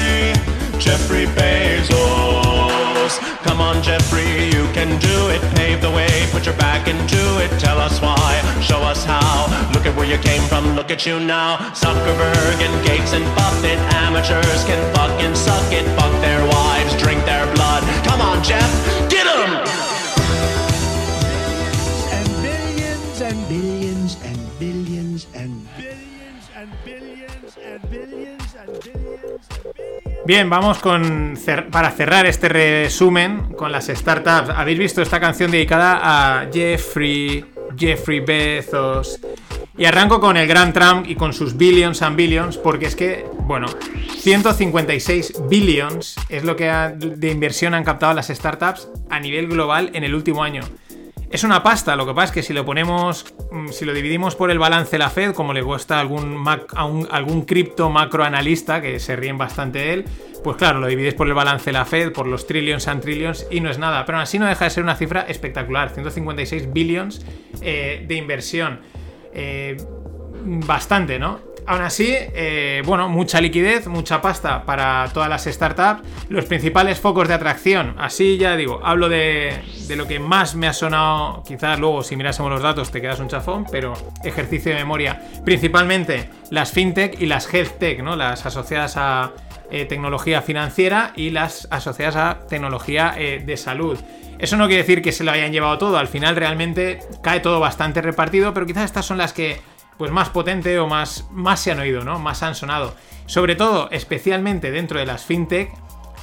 You 3.91 4.71
can 4.73 4.99
do 5.01 5.29
it, 5.31 5.41
pave 5.57 5.81
the 5.81 5.91
way, 5.91 6.29
put 6.31 6.47
your 6.47 6.57
back 6.57 6.87
into 6.87 7.21
it. 7.43 7.51
Tell 7.59 7.79
us 7.79 8.01
why, 8.01 8.41
show 8.63 8.81
us 8.83 9.05
how. 9.05 9.47
Look 9.75 9.85
at 9.85 9.97
where 9.97 10.07
you 10.07 10.19
came 10.19 10.43
from, 10.43 10.77
look 10.77 10.91
at 10.91 11.05
you 11.07 11.19
now. 11.19 11.57
Zuckerberg 11.75 12.59
and 12.63 12.87
Gates 12.87 13.13
and 13.13 13.25
Buffett, 13.35 13.79
amateurs 13.99 14.65
can 14.65 14.81
fucking 14.95 15.35
suck 15.35 15.73
it, 15.73 15.85
fuck 15.99 16.13
their 16.21 16.41
wives, 16.47 16.97
drink 17.03 17.25
their 17.25 17.47
blood. 17.55 17.83
Come 18.05 18.21
on, 18.21 18.43
Jeff, 18.45 18.71
get 19.11 19.25
them! 19.25 19.53
And 22.15 22.29
billions 22.43 23.21
and 23.23 23.39
billions 23.49 24.17
and 24.25 24.59
billions 24.59 25.27
and 25.35 25.67
billions 25.77 26.45
and 26.55 26.71
billions 26.85 27.57
and 27.59 27.91
billions 27.91 28.55
and 28.55 28.85
billions. 28.85 30.10
Bien, 30.27 30.51
vamos 30.51 30.79
para 31.71 31.91
cerrar 31.93 32.27
este 32.27 32.49
resumen 32.49 33.55
con 33.57 33.73
las 33.73 33.87
startups. 33.87 34.51
Habéis 34.51 34.79
visto 34.79 35.01
esta 35.01 35.19
canción 35.19 35.51
dedicada 35.51 35.99
a 36.03 36.47
Jeffrey, 36.53 37.45
Jeffrey 37.77 38.21
Bezos, 38.21 39.19
y 39.79 39.87
arranco 39.87 40.21
con 40.21 40.37
el 40.37 40.47
Grand 40.47 40.75
Trump 40.75 41.09
y 41.09 41.15
con 41.15 41.33
sus 41.33 41.57
billions 41.57 42.03
and 42.03 42.17
billions, 42.17 42.59
porque 42.59 42.87
es 42.87 42.95
que, 42.95 43.25
bueno, 43.45 43.67
156 44.19 45.49
billions 45.49 46.17
es 46.29 46.45
lo 46.45 46.55
que 46.55 46.67
de 46.67 47.31
inversión 47.31 47.73
han 47.73 47.83
captado 47.83 48.13
las 48.13 48.29
startups 48.29 48.89
a 49.09 49.19
nivel 49.21 49.49
global 49.49 49.91
en 49.95 50.05
el 50.05 50.15
último 50.15 50.45
año. 50.45 50.63
Es 51.31 51.45
una 51.45 51.63
pasta, 51.63 51.95
lo 51.95 52.07
que 52.07 52.13
pasa 52.13 52.25
es 52.25 52.33
que 52.33 52.43
si 52.43 52.53
lo 52.53 52.65
ponemos, 52.65 53.25
si 53.71 53.85
lo 53.85 53.95
dividimos 53.95 54.35
por 54.35 54.51
el 54.51 54.59
balance 54.59 54.91
de 54.91 54.99
la 54.99 55.11
Fed, 55.11 55.33
como 55.33 55.53
le 55.53 55.63
cuesta 55.63 55.99
a 55.99 56.01
algún, 56.01 56.45
algún 57.09 57.43
cripto 57.43 57.89
macroanalista, 57.89 58.83
que 58.83 58.99
se 58.99 59.15
ríen 59.15 59.39
bastante 59.39 59.79
de 59.79 59.93
él, 59.93 60.05
pues 60.43 60.57
claro, 60.57 60.81
lo 60.81 60.89
divides 60.89 61.15
por 61.15 61.29
el 61.29 61.35
balance 61.35 61.67
de 61.67 61.73
la 61.73 61.85
Fed, 61.85 62.13
por 62.13 62.27
los 62.27 62.49
trillions 62.49 62.89
and 62.89 63.01
trillions 63.01 63.47
y 63.49 63.61
no 63.61 63.71
es 63.71 63.79
nada. 63.79 64.05
Pero 64.07 64.19
aún 64.19 64.25
así 64.25 64.41
no 64.41 64.47
deja 64.47 64.65
de 64.65 64.71
ser 64.71 64.83
una 64.83 64.97
cifra 64.97 65.23
espectacular, 65.23 65.91
156 65.91 66.73
billions 66.73 67.25
eh, 67.63 68.05
de 68.09 68.15
inversión. 68.17 68.81
Eh, 69.33 69.77
bastante, 70.43 71.19
¿no? 71.21 71.50
Aún 71.67 71.83
así, 71.83 72.09
eh, 72.11 72.83
bueno, 72.85 73.09
mucha 73.09 73.41
liquidez, 73.41 73.87
mucha 73.87 74.21
pasta 74.21 74.65
para 74.65 75.09
todas 75.13 75.29
las 75.29 75.45
startups. 75.45 76.03
Los 76.29 76.45
principales 76.45 76.99
focos 76.99 77.29
de 77.29 77.35
atracción, 77.35 77.95
así 77.99 78.39
ya 78.39 78.57
digo, 78.57 78.81
hablo 78.83 79.09
de, 79.09 79.61
de, 79.87 79.97
lo 79.97 80.07
que 80.07 80.19
más 80.19 80.55
me 80.55 80.67
ha 80.67 80.73
sonado, 80.73 81.43
quizás 81.47 81.79
luego 81.79 82.03
si 82.03 82.17
mirásemos 82.17 82.51
los 82.51 82.63
datos 82.63 82.91
te 82.91 83.01
quedas 83.01 83.21
un 83.21 83.29
chafón, 83.29 83.67
pero 83.71 83.95
ejercicio 84.25 84.73
de 84.73 84.79
memoria. 84.79 85.23
Principalmente 85.45 86.31
las 86.51 86.73
fintech 86.73 87.21
y 87.21 87.27
las 87.27 87.53
health 87.53 87.79
tech, 87.79 88.03
¿no? 88.03 88.17
Las 88.17 88.47
asociadas 88.47 88.97
a, 88.97 89.33
eh, 89.73 89.85
tecnología 89.85 90.43
financiera 90.43 91.13
y 91.15 91.31
las 91.31 91.69
asociadas 91.71 92.17
a 92.17 92.41
tecnología 92.49 93.15
eh, 93.17 93.41
de 93.45 93.57
salud. 93.57 93.97
Eso 94.41 94.57
no 94.57 94.67
quiere 94.67 94.83
decir 94.83 95.01
que 95.01 95.13
se 95.13 95.23
lo 95.23 95.31
hayan 95.31 95.53
llevado 95.53 95.79
todo, 95.79 95.97
al 95.97 96.09
final 96.09 96.35
realmente 96.35 96.99
cae 97.23 97.39
todo 97.39 97.61
bastante 97.61 98.03
repartido, 98.03 98.53
pero 98.53 98.67
quizás 98.67 98.87
estas 98.87 99.07
son 99.07 99.19
las 99.19 99.33
que 99.33 99.61
pues 100.01 100.11
más 100.11 100.31
potente 100.31 100.79
o 100.79 100.87
más, 100.87 101.27
más 101.31 101.61
se 101.61 101.73
han 101.73 101.79
oído, 101.79 102.03
¿no? 102.05 102.19
Más 102.19 102.43
han 102.43 102.55
sonado. 102.55 102.95
Sobre 103.27 103.55
todo, 103.55 103.91
especialmente 103.91 104.71
dentro 104.71 104.99
de 104.99 105.05
las 105.05 105.27
fintech, 105.27 105.71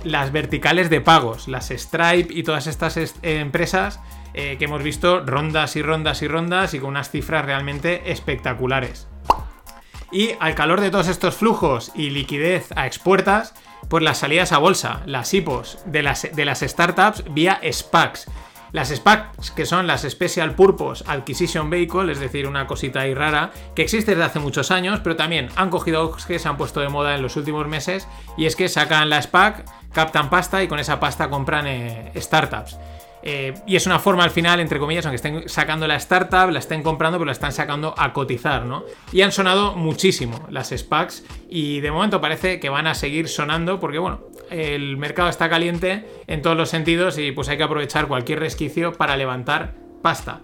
las 0.03 0.31
verticales 0.31 0.89
de 0.89 0.99
pagos, 0.99 1.47
las 1.47 1.67
Stripe 1.69 2.33
y 2.33 2.41
todas 2.41 2.65
estas 2.65 2.97
est- 2.97 3.23
eh, 3.23 3.39
empresas 3.39 3.99
eh, 4.33 4.55
que 4.57 4.65
hemos 4.65 4.81
visto 4.81 5.19
rondas 5.23 5.75
y 5.75 5.83
rondas 5.83 6.23
y 6.23 6.27
rondas 6.27 6.73
y 6.73 6.79
con 6.79 6.89
unas 6.89 7.11
cifras 7.11 7.45
realmente 7.45 8.11
espectaculares. 8.11 9.07
Y 10.11 10.31
al 10.39 10.55
calor 10.55 10.81
de 10.81 10.89
todos 10.89 11.07
estos 11.07 11.35
flujos 11.35 11.91
y 11.93 12.09
liquidez 12.09 12.69
a 12.75 12.87
expuertas, 12.87 13.53
pues 13.89 14.03
las 14.03 14.17
salidas 14.17 14.53
a 14.53 14.57
bolsa, 14.57 15.01
las 15.05 15.31
IPOs 15.35 15.77
de 15.85 16.01
las, 16.01 16.27
de 16.33 16.45
las 16.45 16.61
startups 16.61 17.23
vía 17.31 17.59
SPACs. 17.71 18.25
Las 18.77 18.89
SPACs, 18.89 19.49
que 19.49 19.65
son 19.65 19.87
las 19.87 20.03
Special 20.03 20.53
Purpose 20.53 21.03
Acquisition 21.07 21.67
Vehicle, 21.71 22.11
es 22.11 22.19
decir, 22.19 22.45
una 22.45 22.67
cosita 22.67 22.99
ahí 22.99 23.15
rara, 23.15 23.49
que 23.73 23.81
existe 23.81 24.11
desde 24.11 24.25
hace 24.25 24.37
muchos 24.37 24.69
años, 24.69 24.99
pero 25.03 25.15
también 25.15 25.49
han 25.55 25.71
cogido 25.71 26.15
que 26.15 26.37
se 26.37 26.47
han 26.47 26.57
puesto 26.57 26.79
de 26.79 26.87
moda 26.87 27.15
en 27.15 27.23
los 27.23 27.35
últimos 27.37 27.67
meses, 27.67 28.07
y 28.37 28.45
es 28.45 28.55
que 28.55 28.69
sacan 28.69 29.09
la 29.09 29.19
SPAC, 29.19 29.65
captan 29.93 30.29
pasta 30.29 30.61
y 30.61 30.67
con 30.67 30.77
esa 30.77 30.99
pasta 30.99 31.27
compran 31.27 31.65
eh, 31.65 32.11
startups. 32.17 32.77
Eh, 33.23 33.55
y 33.65 33.75
es 33.75 33.87
una 33.87 33.97
forma 33.97 34.23
al 34.23 34.29
final, 34.29 34.59
entre 34.59 34.77
comillas, 34.77 35.07
aunque 35.07 35.15
estén 35.15 35.49
sacando 35.49 35.87
la 35.87 35.95
startup, 35.95 36.51
la 36.51 36.59
estén 36.59 36.83
comprando, 36.83 37.17
pero 37.17 37.25
la 37.25 37.31
están 37.31 37.51
sacando 37.51 37.95
a 37.97 38.13
cotizar, 38.13 38.65
¿no? 38.65 38.83
Y 39.11 39.21
han 39.21 39.31
sonado 39.31 39.75
muchísimo 39.75 40.45
las 40.51 40.69
SPACs 40.69 41.23
y 41.49 41.79
de 41.79 41.91
momento 41.91 42.21
parece 42.21 42.59
que 42.59 42.69
van 42.69 42.85
a 42.85 42.93
seguir 42.93 43.27
sonando 43.27 43.79
porque, 43.79 43.97
bueno, 43.97 44.21
el 44.49 44.97
mercado 44.97 45.29
está 45.29 45.49
caliente 45.49 46.05
en 46.27 46.41
todos 46.41 46.57
los 46.57 46.69
sentidos 46.69 47.17
y 47.17 47.31
pues 47.31 47.49
hay 47.49 47.57
que 47.57 47.63
aprovechar 47.63 48.07
cualquier 48.07 48.39
resquicio 48.39 48.93
para 48.93 49.17
levantar 49.17 49.73
pasta. 50.01 50.41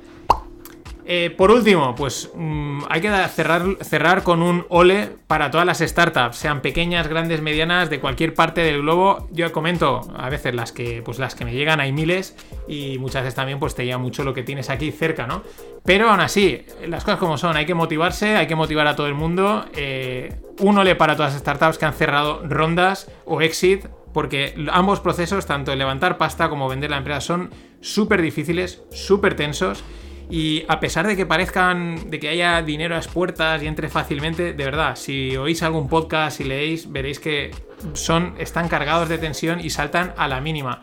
Eh, 1.06 1.34
por 1.36 1.52
último, 1.52 1.96
pues 1.96 2.32
mm, 2.34 2.84
hay 2.90 3.02
que 3.02 3.10
cerrar, 3.28 3.64
cerrar 3.82 4.24
con 4.24 4.42
un 4.42 4.66
ole 4.70 5.10
para 5.28 5.52
todas 5.52 5.66
las 5.66 5.80
startups, 5.80 6.38
sean 6.38 6.62
pequeñas, 6.62 7.08
grandes, 7.08 7.42
medianas, 7.42 7.90
de 7.90 8.00
cualquier 8.00 8.34
parte 8.34 8.62
del 8.62 8.82
globo. 8.82 9.28
Yo 9.32 9.52
comento 9.52 10.02
a 10.16 10.30
veces 10.30 10.56
las 10.56 10.72
que, 10.72 11.02
pues 11.04 11.20
las 11.20 11.36
que 11.36 11.44
me 11.44 11.54
llegan, 11.54 11.82
hay 11.82 11.92
miles, 11.92 12.38
y 12.68 12.98
muchas 13.00 13.24
veces 13.24 13.36
también 13.36 13.60
pues 13.60 13.76
te 13.76 13.84
llega 13.84 13.98
mucho 13.98 14.24
lo 14.24 14.34
que 14.34 14.44
tienes 14.44 14.70
aquí 14.70 14.92
cerca, 14.92 15.28
¿no? 15.28 15.44
Pero 15.84 16.10
aún 16.10 16.22
así, 16.22 16.66
las 16.88 17.04
cosas 17.04 17.20
como 17.20 17.38
son, 17.38 17.58
hay 17.58 17.66
que 17.66 17.74
motivarse, 17.74 18.38
hay 18.38 18.48
que 18.48 18.56
motivar 18.56 18.88
a 18.88 18.96
todo 18.96 19.08
el 19.08 19.14
mundo. 19.14 19.66
eh, 19.76 20.34
un 20.60 20.78
ole 20.78 20.96
para 20.96 21.16
todas 21.16 21.34
las 21.34 21.42
startups 21.42 21.78
que 21.78 21.86
han 21.86 21.94
cerrado 21.94 22.42
rondas 22.48 23.10
o 23.26 23.42
exit 23.42 23.86
porque 24.14 24.54
ambos 24.72 25.00
procesos, 25.00 25.46
tanto 25.46 25.74
el 25.74 25.80
levantar 25.80 26.18
pasta 26.18 26.48
como 26.48 26.70
vender 26.70 26.92
la 26.92 26.98
empresa, 26.98 27.20
son 27.20 27.50
súper 27.82 28.22
difíciles, 28.22 28.84
súper 28.92 29.36
tensos. 29.36 29.84
Y 30.30 30.64
a 30.70 30.80
pesar 30.80 31.06
de 31.06 31.18
que 31.18 31.26
parezcan, 31.26 32.10
de 32.10 32.20
que 32.20 32.30
haya 32.30 32.62
dinero 32.62 32.96
a 32.96 32.98
las 32.98 33.08
puertas 33.08 33.62
y 33.62 33.68
entre 33.68 33.90
fácilmente, 33.90 34.54
de 34.54 34.66
verdad, 34.66 34.96
si 34.96 35.36
oís 35.36 35.62
algún 35.64 35.90
podcast 35.90 36.40
y 36.40 36.46
leéis, 36.46 36.92
veréis 36.92 37.20
que 37.20 37.52
son, 37.94 38.36
están 38.40 38.70
cargados 38.70 39.10
de 39.10 39.18
tensión 39.18 39.60
y 39.60 39.70
saltan 39.70 40.14
a 40.16 40.28
la 40.28 40.40
mínima. 40.40 40.82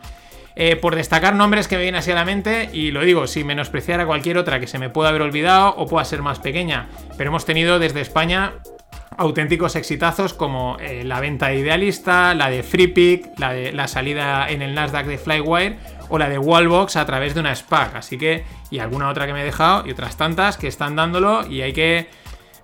Eh, 0.55 0.75
por 0.75 0.95
destacar 0.95 1.33
nombres 1.33 1.67
que 1.67 1.77
me 1.77 1.83
vienen 1.83 1.99
así 1.99 2.11
a 2.11 2.15
la 2.15 2.25
mente, 2.25 2.69
y 2.71 2.91
lo 2.91 3.01
digo, 3.01 3.25
sin 3.25 3.47
menospreciar 3.47 4.01
a 4.01 4.05
cualquier 4.05 4.37
otra 4.37 4.59
que 4.59 4.67
se 4.67 4.77
me 4.77 4.89
pueda 4.89 5.09
haber 5.09 5.21
olvidado 5.21 5.73
o 5.75 5.87
pueda 5.87 6.05
ser 6.05 6.21
más 6.21 6.39
pequeña, 6.39 6.89
pero 7.17 7.29
hemos 7.29 7.45
tenido 7.45 7.79
desde 7.79 8.01
España 8.01 8.55
auténticos 9.21 9.75
exitazos 9.75 10.33
como 10.33 10.77
eh, 10.79 11.03
la 11.03 11.19
venta 11.19 11.49
de 11.49 11.57
Idealista, 11.57 12.33
la 12.33 12.49
de 12.49 12.63
FreePick, 12.63 13.37
la, 13.37 13.53
de, 13.53 13.71
la 13.71 13.87
salida 13.87 14.49
en 14.49 14.63
el 14.63 14.73
Nasdaq 14.73 15.05
de 15.05 15.19
Flywire 15.19 15.77
o 16.09 16.17
la 16.17 16.27
de 16.27 16.39
Wallbox 16.39 16.95
a 16.95 17.05
través 17.05 17.35
de 17.35 17.39
una 17.39 17.55
SPAC. 17.55 17.95
Así 17.95 18.17
que, 18.17 18.43
y 18.71 18.79
alguna 18.79 19.09
otra 19.09 19.27
que 19.27 19.33
me 19.33 19.41
he 19.41 19.45
dejado 19.45 19.85
y 19.85 19.91
otras 19.91 20.17
tantas 20.17 20.57
que 20.57 20.67
están 20.67 20.95
dándolo 20.95 21.45
y 21.47 21.61
hay 21.61 21.71
que... 21.71 22.09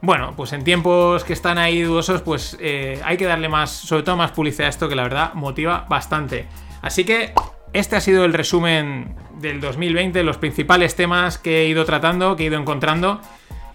Bueno, 0.01 0.33
pues 0.35 0.51
en 0.53 0.63
tiempos 0.63 1.23
que 1.23 1.33
están 1.33 1.59
ahí 1.59 1.81
dudosos, 1.83 2.21
pues 2.23 2.57
eh, 2.59 2.99
hay 3.03 3.17
que 3.17 3.25
darle 3.25 3.49
más, 3.49 3.69
sobre 3.69 4.01
todo 4.03 4.17
más 4.17 4.31
publicidad 4.31 4.67
a 4.67 4.69
esto 4.69 4.89
que 4.89 4.95
la 4.95 5.03
verdad 5.03 5.33
motiva 5.35 5.85
bastante. 5.87 6.47
Así 6.81 7.03
que 7.03 7.33
este 7.73 7.95
ha 7.95 8.01
sido 8.01 8.25
el 8.25 8.33
resumen 8.33 9.15
del 9.39 9.61
2020, 9.61 10.23
los 10.23 10.37
principales 10.37 10.95
temas 10.95 11.37
que 11.37 11.61
he 11.61 11.67
ido 11.67 11.85
tratando, 11.85 12.35
que 12.35 12.43
he 12.43 12.45
ido 12.47 12.59
encontrando. 12.59 13.21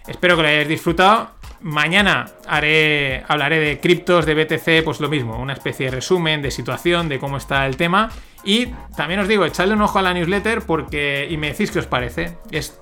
Espero 0.07 0.35
que 0.35 0.41
lo 0.41 0.47
hayáis 0.49 0.67
disfrutado. 0.67 1.31
Mañana 1.63 2.25
haré, 2.45 3.23
hablaré 3.25 3.57
de 3.59 3.79
criptos, 3.79 4.25
de 4.25 4.35
BTC, 4.35 4.83
pues 4.83 4.99
lo 4.99 5.07
mismo, 5.07 5.39
una 5.39 5.53
especie 5.53 5.85
de 5.85 5.91
resumen, 5.93 6.41
de 6.41 6.51
situación, 6.51 7.07
de 7.07 7.19
cómo 7.19 7.37
está 7.37 7.65
el 7.65 7.77
tema. 7.77 8.09
Y 8.43 8.67
también 8.97 9.21
os 9.21 9.29
digo, 9.29 9.45
echadle 9.45 9.73
un 9.73 9.81
ojo 9.81 9.97
a 9.97 10.01
la 10.01 10.13
newsletter 10.13 10.63
porque 10.63 11.25
y 11.29 11.37
me 11.37 11.47
decís 11.47 11.71
qué 11.71 11.79
os 11.79 11.85
parece. 11.85 12.37
Es 12.51 12.77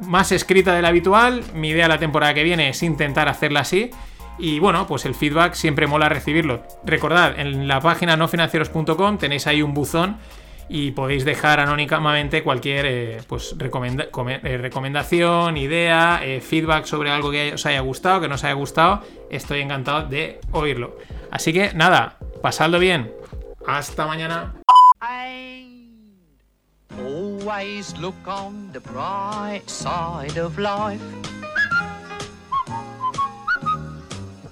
más 0.00 0.30
escrita 0.30 0.74
del 0.74 0.84
habitual. 0.84 1.42
Mi 1.54 1.70
idea 1.70 1.88
la 1.88 1.98
temporada 1.98 2.34
que 2.34 2.42
viene 2.42 2.68
es 2.68 2.82
intentar 2.82 3.30
hacerla 3.30 3.60
así. 3.60 3.90
Y 4.38 4.58
bueno, 4.58 4.86
pues 4.86 5.06
el 5.06 5.14
feedback 5.14 5.54
siempre 5.54 5.86
mola 5.86 6.10
recibirlo. 6.10 6.62
Recordad, 6.84 7.40
en 7.40 7.66
la 7.66 7.80
página 7.80 8.14
nofinancieros.com 8.18 9.16
tenéis 9.16 9.46
ahí 9.46 9.62
un 9.62 9.72
buzón 9.72 10.18
y 10.68 10.90
podéis 10.90 11.24
dejar 11.24 11.60
anónimamente 11.60 12.42
cualquier 12.42 12.86
eh, 12.86 13.20
pues, 13.26 13.54
eh, 13.58 14.58
recomendación, 14.58 15.56
idea, 15.56 16.20
eh, 16.22 16.40
feedback 16.40 16.84
sobre 16.84 17.10
algo 17.10 17.30
que 17.30 17.54
os 17.54 17.64
haya 17.66 17.80
gustado, 17.80 18.20
que 18.20 18.28
no 18.28 18.34
os 18.34 18.44
haya 18.44 18.54
gustado. 18.54 19.02
Estoy 19.30 19.60
encantado 19.60 20.08
de 20.08 20.40
oírlo. 20.52 20.96
Así 21.30 21.52
que 21.52 21.72
nada, 21.74 22.18
pasadlo 22.42 22.78
bien. 22.78 23.12
Hasta 23.66 24.06
mañana. 24.06 24.54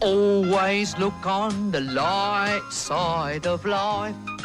Always 0.03 0.97
look 0.99 1.25
on 1.25 1.73
the 1.73 1.81
light 1.81 2.63
side 2.71 3.47
of 3.47 3.65
life. 3.65 4.36